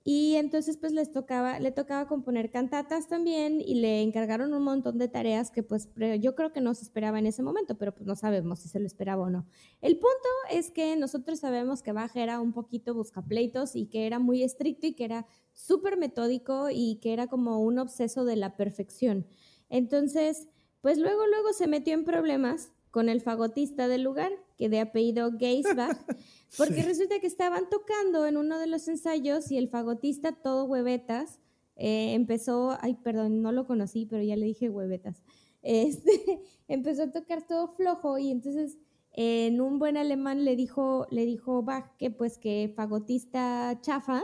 [0.04, 4.98] Y entonces pues les tocaba, le tocaba componer cantatas también y le encargaron un montón
[4.98, 5.90] de tareas que pues
[6.20, 8.80] yo creo que no se esperaba en ese momento, pero pues no sabemos si se
[8.80, 9.46] lo esperaba o no.
[9.82, 14.20] El punto es que nosotros sabemos que Bach era un poquito buscapleitos y que era
[14.20, 18.56] muy estricto y que era súper metódico y que era como un obseso de la
[18.56, 19.28] perfección.
[19.70, 20.48] Entonces,
[20.82, 25.32] pues luego, luego se metió en problemas con el fagotista del lugar, que de apellido
[25.40, 25.98] Geisbach,
[26.58, 31.40] porque resulta que estaban tocando en uno de los ensayos y el fagotista, todo huevetas,
[31.78, 35.24] eh, empezó, ay, perdón, no lo conocí, pero ya le dije huevetas,
[35.64, 38.78] este, empezó a tocar todo flojo y entonces
[39.14, 44.24] en un buen alemán le dijo, le dijo Bach que pues que fagotista chafa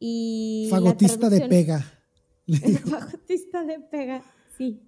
[0.00, 0.68] y...
[0.70, 1.84] Fagotista de pega.
[2.90, 4.24] Fagotista de pega,
[4.56, 4.80] sí.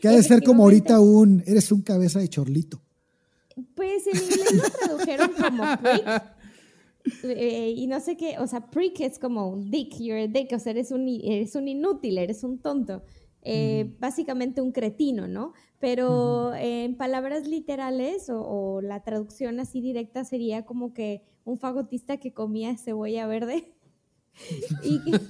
[0.00, 2.82] Que ha de ser como ahorita un, eres un cabeza de chorlito.
[3.74, 6.22] Pues en inglés lo tradujeron como prick.
[7.24, 10.52] Eh, y no sé qué, o sea, prick es como un dick, you're a dick,
[10.52, 13.02] o sea, eres un, eres un inútil, eres un tonto.
[13.44, 15.52] Eh, básicamente un cretino, ¿no?
[15.80, 22.18] Pero en palabras literales o, o, la traducción así directa sería como que un fagotista
[22.18, 23.74] que comía cebolla verde
[24.84, 25.20] y, que,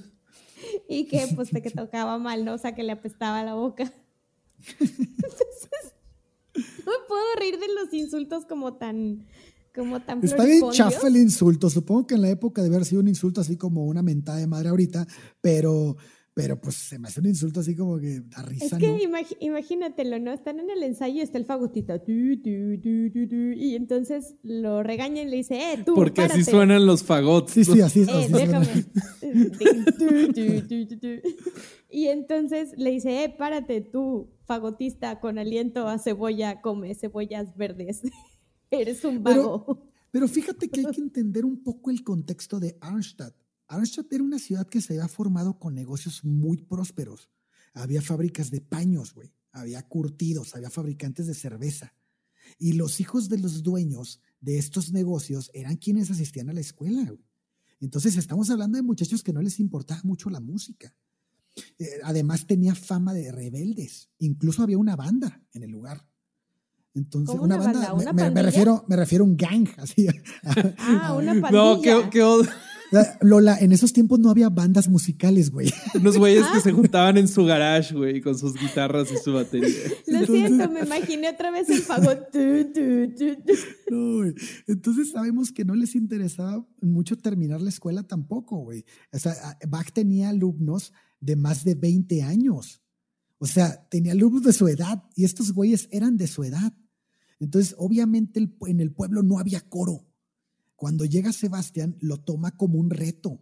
[0.87, 2.53] y que pues que tocaba mal, ¿no?
[2.53, 3.91] O sea, que le apestaba la boca.
[4.79, 5.92] Entonces,
[6.85, 9.25] no me puedo reír de los insultos como tan.
[9.75, 11.67] Como tan Está bien chafa el insulto.
[11.67, 14.45] Supongo que en la época debe haber sido un insulto así como una mentada de
[14.45, 15.07] madre ahorita,
[15.41, 15.97] pero
[16.33, 18.65] pero pues se me hace un insulto así como que da risa.
[18.65, 20.31] Es que imagínatelo, ¿no?
[20.31, 21.93] Están en el ensayo y está el fagotito.
[22.07, 25.93] y entonces lo regañan y le dice, eh, tú.
[25.93, 27.51] Porque así suenan los fagots.
[27.51, 28.09] Sí, sí, así, es.
[28.09, 28.67] Eh, déjame.
[31.91, 38.01] y entonces le dice, eh, párate tú, fagotista con aliento a cebolla, come cebollas verdes.
[38.71, 39.65] Eres un vago.
[39.65, 43.35] Pero, pero fíjate que hay que entender un poco el contexto de Arnstadt
[43.67, 47.29] Arnstadt era una ciudad que se había formado con negocios muy prósperos.
[47.73, 49.33] Había fábricas de paños, güey.
[49.51, 51.95] Había curtidos, había fabricantes de cerveza.
[52.59, 57.03] Y los hijos de los dueños de estos negocios eran quienes asistían a la escuela,
[57.03, 57.25] güey.
[57.79, 60.95] Entonces estamos hablando de muchachos que no les importaba mucho la música.
[61.77, 64.09] Eh, además tenía fama de rebeldes.
[64.19, 66.07] Incluso había una banda en el lugar.
[66.95, 70.07] Entonces, una, banda, me, refiero, me refiero a un gang, así.
[70.77, 71.51] Ah, una pandilla.
[71.51, 72.21] No, qué, qué
[73.21, 75.71] Lola, en esos tiempos no había bandas musicales, güey.
[75.95, 79.75] Unos güeyes que se juntaban en su garage, güey, con sus guitarras y su batería.
[80.07, 82.29] Lo siento, me imaginé otra vez el fagot.
[83.89, 84.33] No, güey.
[84.67, 88.85] Entonces sabemos que no les interesaba mucho terminar la escuela tampoco, güey.
[89.11, 89.33] O sea,
[89.67, 92.81] Bach tenía alumnos de más de 20 años.
[93.37, 96.73] O sea, tenía alumnos de su edad y estos güeyes eran de su edad.
[97.39, 100.05] Entonces, obviamente en el pueblo no había coro.
[100.83, 103.39] Cuando llega Sebastián, lo toma como un reto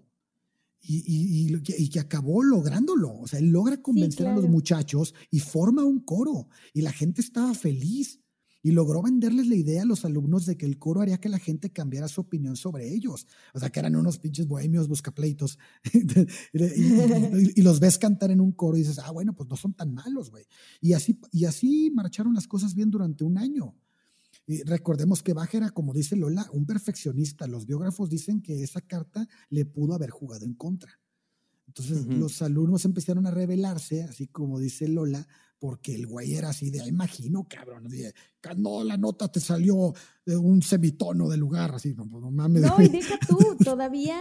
[0.80, 1.60] y,
[1.90, 3.18] que acabó lográndolo.
[3.18, 7.20] O sea, él logra convencer a los muchachos y forma un coro y la gente
[7.20, 8.20] estaba feliz
[8.62, 11.40] y logró venderles la idea a los alumnos de que el coro haría que la
[11.40, 13.26] gente cambiara su opinión sobre ellos.
[13.56, 15.58] O sea, que eran unos pinches bohemios buscapleitos.
[15.94, 19.74] y, y, los ves cantar en un coro y dices, ah, bueno, pues no son
[19.74, 20.46] tan malos, güey.
[20.80, 23.76] Y así, y así marcharon las cosas bien durante un año
[24.66, 27.48] recordemos que Bach era, como dice Lola, un perfeccionista.
[27.48, 31.00] Los biógrafos dicen que esa carta le pudo haber jugado en contra.
[31.68, 35.26] Entonces los alumnos empezaron a rebelarse, así como dice Lola,
[35.58, 37.88] porque el güey era así de, imagino, cabrón,
[38.58, 39.94] no, la nota te salió
[40.26, 42.64] de un semitono de lugar, así, no, no mames.
[42.64, 44.20] No, y deja tú, todavía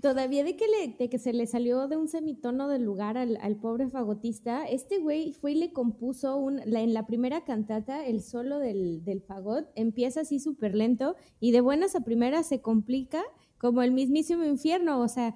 [0.00, 3.56] Todavía de que, le, de que se le salió de un semitono del lugar al,
[3.56, 8.22] pobre fagotista, este güey fue y le compuso un, la, en la primera cantata el
[8.22, 13.22] solo del, del fagot, empieza así súper lento y de buenas a primeras se complica
[13.58, 15.34] como el mismísimo infierno, o sea,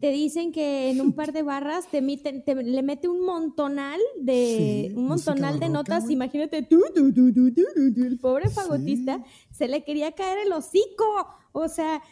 [0.00, 5.06] te dicen que en un par de barras te, le mete un montonal de un
[5.06, 11.04] montonal de notas, imagínate tú, el pobre fagotista se le quería caer el hocico,
[11.52, 12.02] o sea,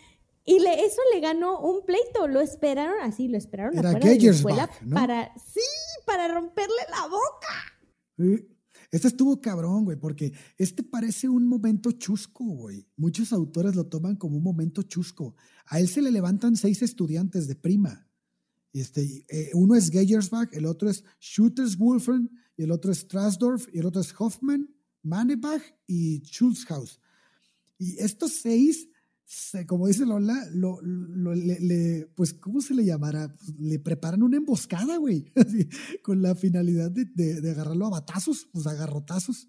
[0.44, 2.26] y le, eso le ganó un pleito.
[2.26, 5.60] Lo esperaron así, lo esperaron Era afuera de la escuela para, sí,
[6.04, 8.42] para romperle la boca.
[8.90, 12.86] Este estuvo cabrón, güey, porque este parece un momento chusco, güey.
[12.96, 15.34] Muchos autores lo toman como un momento chusco.
[15.66, 18.06] A él se le levantan seis estudiantes de prima.
[18.72, 23.78] Este, eh, uno es Geyersbach, el otro es Schutterswolfen, y el otro es Strasdorf, y
[23.78, 24.68] el otro es Hoffman,
[25.02, 27.00] Manebach y Schulzhaus.
[27.78, 28.88] Y estos seis
[29.66, 33.34] como dice Lola, lo, le, pues, ¿cómo se le llamará?
[33.34, 35.32] Pues, le preparan una emboscada, güey,
[36.02, 39.48] con la finalidad de, de, agarrarlo a batazos, pues a garrotazos,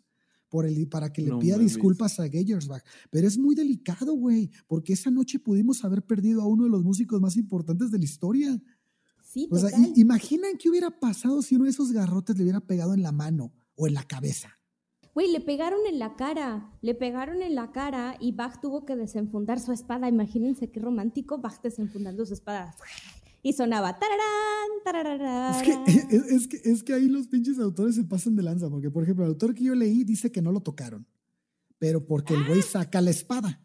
[0.49, 2.83] por el, para que le pida disculpas a Geyersbach.
[3.09, 6.83] Pero es muy delicado, güey, porque esa noche pudimos haber perdido a uno de los
[6.83, 8.61] músicos más importantes de la historia.
[9.23, 12.93] Sí, O sea, imaginan qué hubiera pasado si uno de esos garrotes le hubiera pegado
[12.93, 14.59] en la mano o en la cabeza.
[15.13, 18.95] Güey, le pegaron en la cara, le pegaron en la cara y Bach tuvo que
[18.95, 20.09] desenfundar su espada.
[20.09, 22.75] Imagínense qué romántico, Bach desenfundando su espada.
[23.43, 25.55] Y sonaba tararán, tarararán.
[25.55, 28.69] Es que, es, es que, es que ahí los pinches autores se pasan de lanza,
[28.69, 31.05] porque por ejemplo, el autor que yo leí dice que no lo tocaron,
[31.77, 33.61] pero porque el güey saca la espada.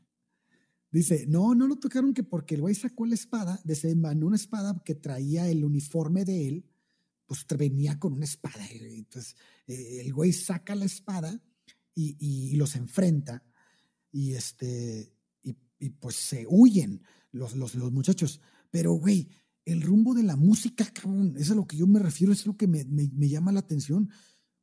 [0.91, 4.83] Dice, no, no lo tocaron que porque el güey sacó la espada, desenvainó una espada
[4.85, 6.65] que traía el uniforme de él,
[7.29, 8.67] pues venía con una espada.
[8.73, 9.37] y Entonces,
[9.69, 11.41] eh, el güey saca la espada
[11.95, 13.45] y, y- y los enfrenta
[14.11, 18.41] y este, y, y pues se huyen los, los, los muchachos.
[18.71, 19.29] Pero, güey,
[19.65, 22.47] el rumbo de la música, cabrón, eso es a lo que yo me refiero, es
[22.47, 24.09] lo que me, me- me llama la atención.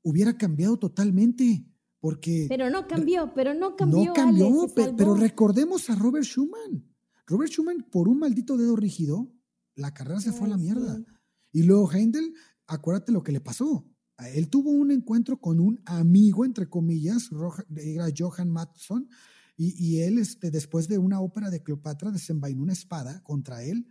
[0.01, 1.63] Hubiera cambiado totalmente,
[1.99, 4.05] porque Pero no cambió, pero no cambió.
[4.05, 4.67] no cambió,
[4.97, 6.83] pero recordemos a Robert Schumann.
[7.27, 9.31] Robert Schumann, por un maldito dedo rígido,
[9.75, 10.95] la carrera se fue a la mierda.
[10.97, 11.05] sí.
[11.51, 12.33] Y luego Heindel,
[12.67, 13.85] acuérdate lo que le pasó.
[14.33, 17.29] Él tuvo un encuentro con un amigo, entre comillas,
[17.75, 19.09] era Johann Matson,
[19.57, 23.87] y, y él, este, después de una ópera de Cleopatra, desenvainó una espada contra él,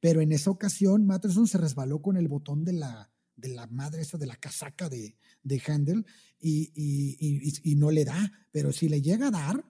[0.00, 4.02] pero en esa ocasión Matson se resbaló con el botón de la, de la madre
[4.02, 6.06] esa, de la casaca de, de Handel,
[6.40, 9.64] y, y- y- no le da, pero si le llega a dar,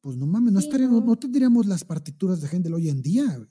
[0.00, 0.60] pues no mames, no,
[1.00, 1.00] no.
[1.06, 3.48] no tendríamos las partituras de Handel hoy en día.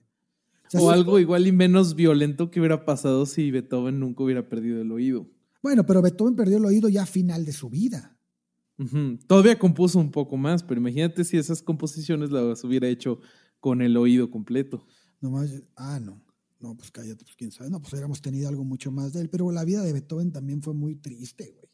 [0.69, 4.81] Sea, O algo igual y menos violento que hubiera pasado si Beethoven nunca hubiera perdido
[4.81, 5.27] el oído.
[5.61, 8.17] Bueno, pero Beethoven perdió el oído ya a final de su vida.
[8.77, 9.17] Ujú.
[9.27, 13.19] Todavía compuso un poco más, pero imagínate si esas composiciones las hubiera hecho
[13.59, 14.85] con el oído completo.
[15.21, 16.21] Nomás, ah, no.
[16.59, 17.69] No, pues cállate, pues quién sabe.
[17.69, 19.29] No, pues hubiéramos tenido algo mucho más de él.
[19.29, 21.69] Pero la vida de Beethoven también fue muy triste, güey.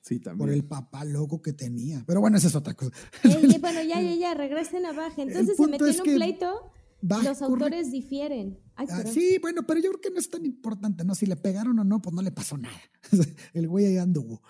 [0.00, 0.50] Sí, Por también.
[0.50, 2.02] el papá loco que tenía.
[2.06, 2.92] Pero bueno, esa es otra cosa.
[3.60, 5.12] Bueno, ya, ya, ya, regresen a Bach.
[5.16, 6.72] Entonces se metió en un que pleito.
[7.02, 8.58] Bach Los corre- autores difieren.
[8.76, 11.14] Ay, Ah, sí, bueno, pero yo creo que no es tan importante, ¿no?
[11.14, 12.80] Si le pegaron o no, pues no le pasó nada.
[13.54, 14.40] el güey ahí anduvo.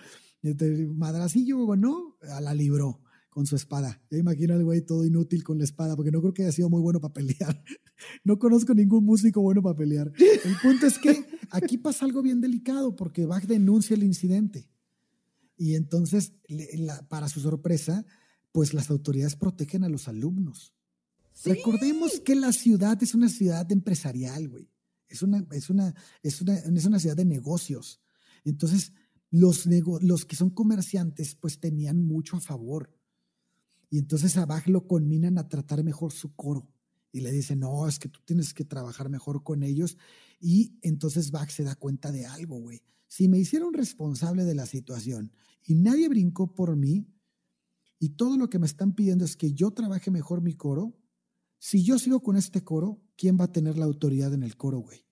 [0.42, 3.00] Este, madracillo o no, a la libró
[3.30, 4.02] con su espada.
[4.10, 6.68] Ya imagino al güey todo inútil con la espada, porque no creo que haya sido
[6.68, 7.62] muy bueno para pelear.
[8.24, 10.12] No conozco ningún músico bueno para pelear.
[10.18, 14.68] El punto es que aquí pasa algo bien delicado, porque Bach denuncia el incidente.
[15.56, 16.32] Y entonces,
[17.08, 18.04] para su sorpresa,
[18.50, 20.74] pues las autoridades protegen a los alumnos.
[21.44, 24.68] Recordemos que la ciudad es una ciudad empresarial, güey.
[25.08, 28.00] Es una, es, una, es, una, es una ciudad de negocios.
[28.44, 28.92] Entonces,
[29.30, 32.94] los, nego- los que son comerciantes, pues tenían mucho a favor.
[33.90, 36.68] Y entonces a Bach lo conminan a tratar mejor su coro.
[37.12, 39.98] Y le dicen, no, es que tú tienes que trabajar mejor con ellos.
[40.40, 42.82] Y entonces Bach se da cuenta de algo, güey.
[43.06, 45.32] Si me hicieron responsable de la situación
[45.62, 47.06] y nadie brincó por mí,
[47.98, 50.98] y todo lo que me están pidiendo es que yo trabaje mejor mi coro,
[51.64, 54.78] si yo sigo con este coro, ¿quién va a tener la autoridad en el coro,
[54.80, 55.04] güey?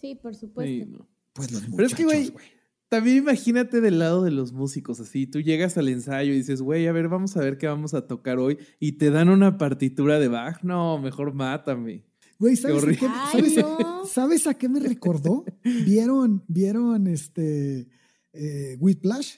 [0.00, 0.86] Sí, por Sí, supuesto.
[0.86, 1.08] no.
[1.34, 2.46] Pues los Pero es que, muchachos, güey, güey.
[2.88, 6.88] También imagínate del lado de los músicos, así, tú llegas al ensayo y dices, güey,
[6.88, 10.18] a ver, vamos a ver qué vamos a tocar hoy, y te dan una partitura
[10.18, 12.06] de Bach, no, mejor mátame.
[12.40, 14.04] Güey, ¿sabes, a qué, sabes- no.
[14.06, 15.44] sabes a qué me recordó?
[15.64, 17.88] ¿Vieron, vieron este
[18.32, 19.36] eh, Whiplash?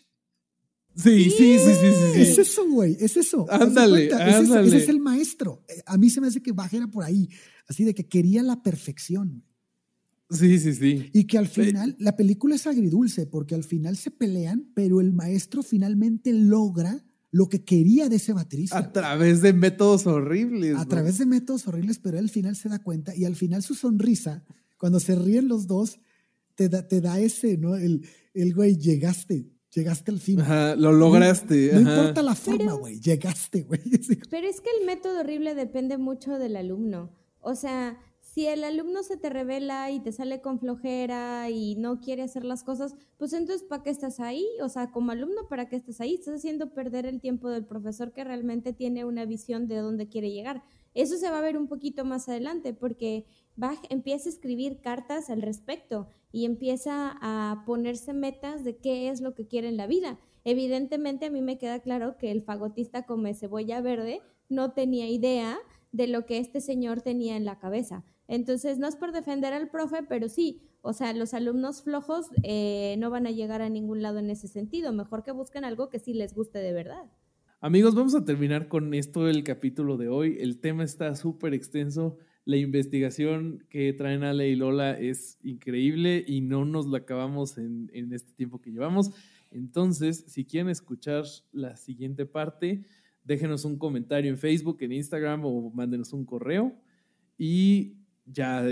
[1.03, 2.21] Sí, sí, sí, sí, sí.
[2.21, 3.47] Es eso, güey, es eso.
[3.51, 4.69] Ándale, ándale.
[4.69, 5.65] ese es el maestro.
[5.87, 7.29] A mí se me hace que Bach era por ahí,
[7.69, 9.45] así de que quería la perfección.
[10.31, 11.11] Sí, sí, sí.
[11.13, 15.13] Y que al final, la película es agridulce, porque al final se pelean, pero el
[15.13, 18.79] maestro finalmente logra lo que quería de ese baterista.
[18.79, 20.77] A través de métodos horribles.
[20.77, 23.75] a través de métodos horribles, pero al final se da cuenta y al final su
[23.75, 24.45] sonrisa,
[24.79, 26.01] cuando se ríen los dos,
[26.55, 27.77] te da, te da ese, ¿no?
[27.77, 30.41] El, el güey, llegaste, llegaste al fin.
[30.41, 31.71] Ajá, lo lograste.
[31.75, 31.99] No, no ajá.
[32.01, 33.81] importa la forma, Pero- güey, llegaste, güey.
[34.31, 37.11] Pero es que el método horrible depende mucho del alumno.
[37.41, 42.01] O sea, si el alumno se te revela y te sale con flojera y no
[42.01, 44.47] quiere hacer las cosas, pues entonces ¿para qué estás ahí?
[44.63, 46.15] O sea, como alumno, ¿para qué estás ahí?
[46.15, 50.31] Estás haciendo perder el tiempo del profesor que realmente tiene una visión de dónde quiere
[50.31, 50.63] llegar.
[50.95, 53.25] Eso se va a ver un poquito más adelante porque
[53.57, 59.21] Bach empieza a escribir cartas al respecto y empieza a ponerse metas de qué es
[59.21, 60.19] lo que quiere en la vida.
[60.45, 65.59] Evidentemente a mí me queda claro que el fagotista come cebolla verde no tenía idea
[65.93, 68.05] de lo que este señor tenía en la cabeza.
[68.29, 72.95] Entonces, no es por defender al profe, pero sí, o sea, los alumnos flojos eh,
[72.99, 74.93] no van a llegar a ningún lado en ese sentido.
[74.93, 77.11] Mejor que busquen algo que sí les guste de verdad.
[77.61, 80.39] Amigos, vamos a terminar con esto el capítulo de hoy.
[80.41, 82.19] El tema está súper extenso.
[82.51, 87.89] La investigación que traen Ale y Lola es increíble y no nos la acabamos en,
[87.95, 89.13] en este tiempo que llevamos.
[89.53, 91.23] Entonces, si quieren escuchar
[91.53, 92.83] la siguiente parte,
[93.23, 96.75] déjenos un comentario en Facebook, en Instagram o mándenos un correo.
[97.39, 98.65] Y ya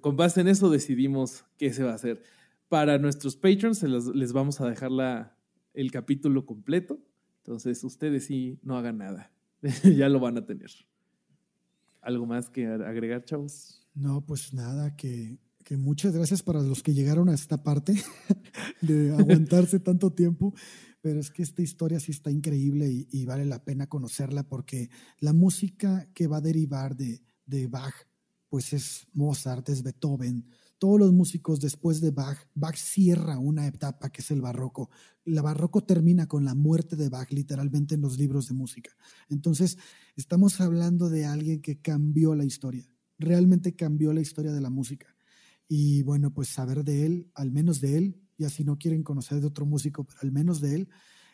[0.00, 2.22] con base en eso decidimos qué se va a hacer.
[2.68, 5.36] Para nuestros patrons les, vamos a dejar la,
[5.72, 7.00] el capítulo completo.
[7.38, 9.32] Entonces ustedes sí no hagan nada.
[9.96, 10.70] ya lo van a tener.
[12.04, 13.86] ¿Algo más que agregar, chavos?
[13.94, 17.94] No, pues nada, que, que muchas gracias para los que llegaron a esta parte
[18.82, 20.54] de aguantarse tanto tiempo
[21.04, 25.34] pero es que esta historia sí está increíble y, vale la pena conocerla porque la
[25.34, 27.92] música que va a derivar de, de Bach,
[28.48, 30.46] pues es Mozart, es Beethoven,
[30.84, 34.90] todos los músicos después de Bach, Bach cierra una etapa que es el barroco.
[35.24, 38.90] El barroco termina con la muerte de Bach literalmente en los libros de música.
[39.30, 39.78] Entonces,
[40.14, 42.86] estamos hablando de alguien que cambió la historia,
[43.18, 45.06] realmente cambió la historia de la música.
[45.68, 49.40] Y bueno, pues saber de él, al menos de él, y así no quieren conocer
[49.40, 50.88] de otro músico, pero al menos de él,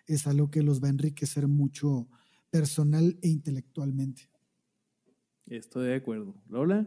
[0.06, 2.08] es algo que los va a enriquecer mucho
[2.50, 4.30] personal e intelectualmente.
[5.46, 6.40] Estoy de acuerdo.
[6.48, 6.86] ¿Lola?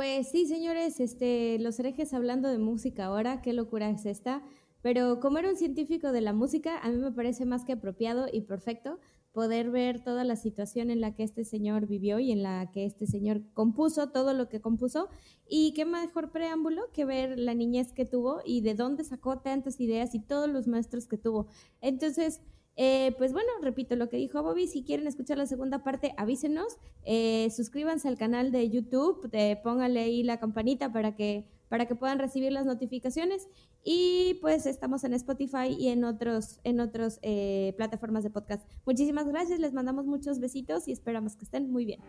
[0.00, 4.42] Pues sí, señores, este, los herejes hablando de música ahora, qué locura es esta.
[4.80, 8.26] Pero como era un científico de la música, a mí me parece más que apropiado
[8.32, 8.98] y perfecto
[9.32, 12.86] poder ver toda la situación en la que este señor vivió y en la que
[12.86, 15.10] este señor compuso todo lo que compuso.
[15.46, 19.80] Y qué mejor preámbulo que ver la niñez que tuvo y de dónde sacó tantas
[19.80, 21.48] ideas y todos los maestros que tuvo.
[21.82, 22.40] Entonces,
[22.76, 26.76] eh, pues bueno, repito lo que dijo Bobby, si quieren escuchar la segunda parte, avísenos,
[27.04, 31.94] eh, suscríbanse al canal de YouTube, eh, pónganle ahí la campanita para que para que
[31.94, 33.48] puedan recibir las notificaciones.
[33.82, 38.68] Y pues estamos en Spotify y en otros, en otros eh, plataformas de podcast.
[38.84, 42.00] Muchísimas gracias, les mandamos muchos besitos y esperamos que estén muy bien.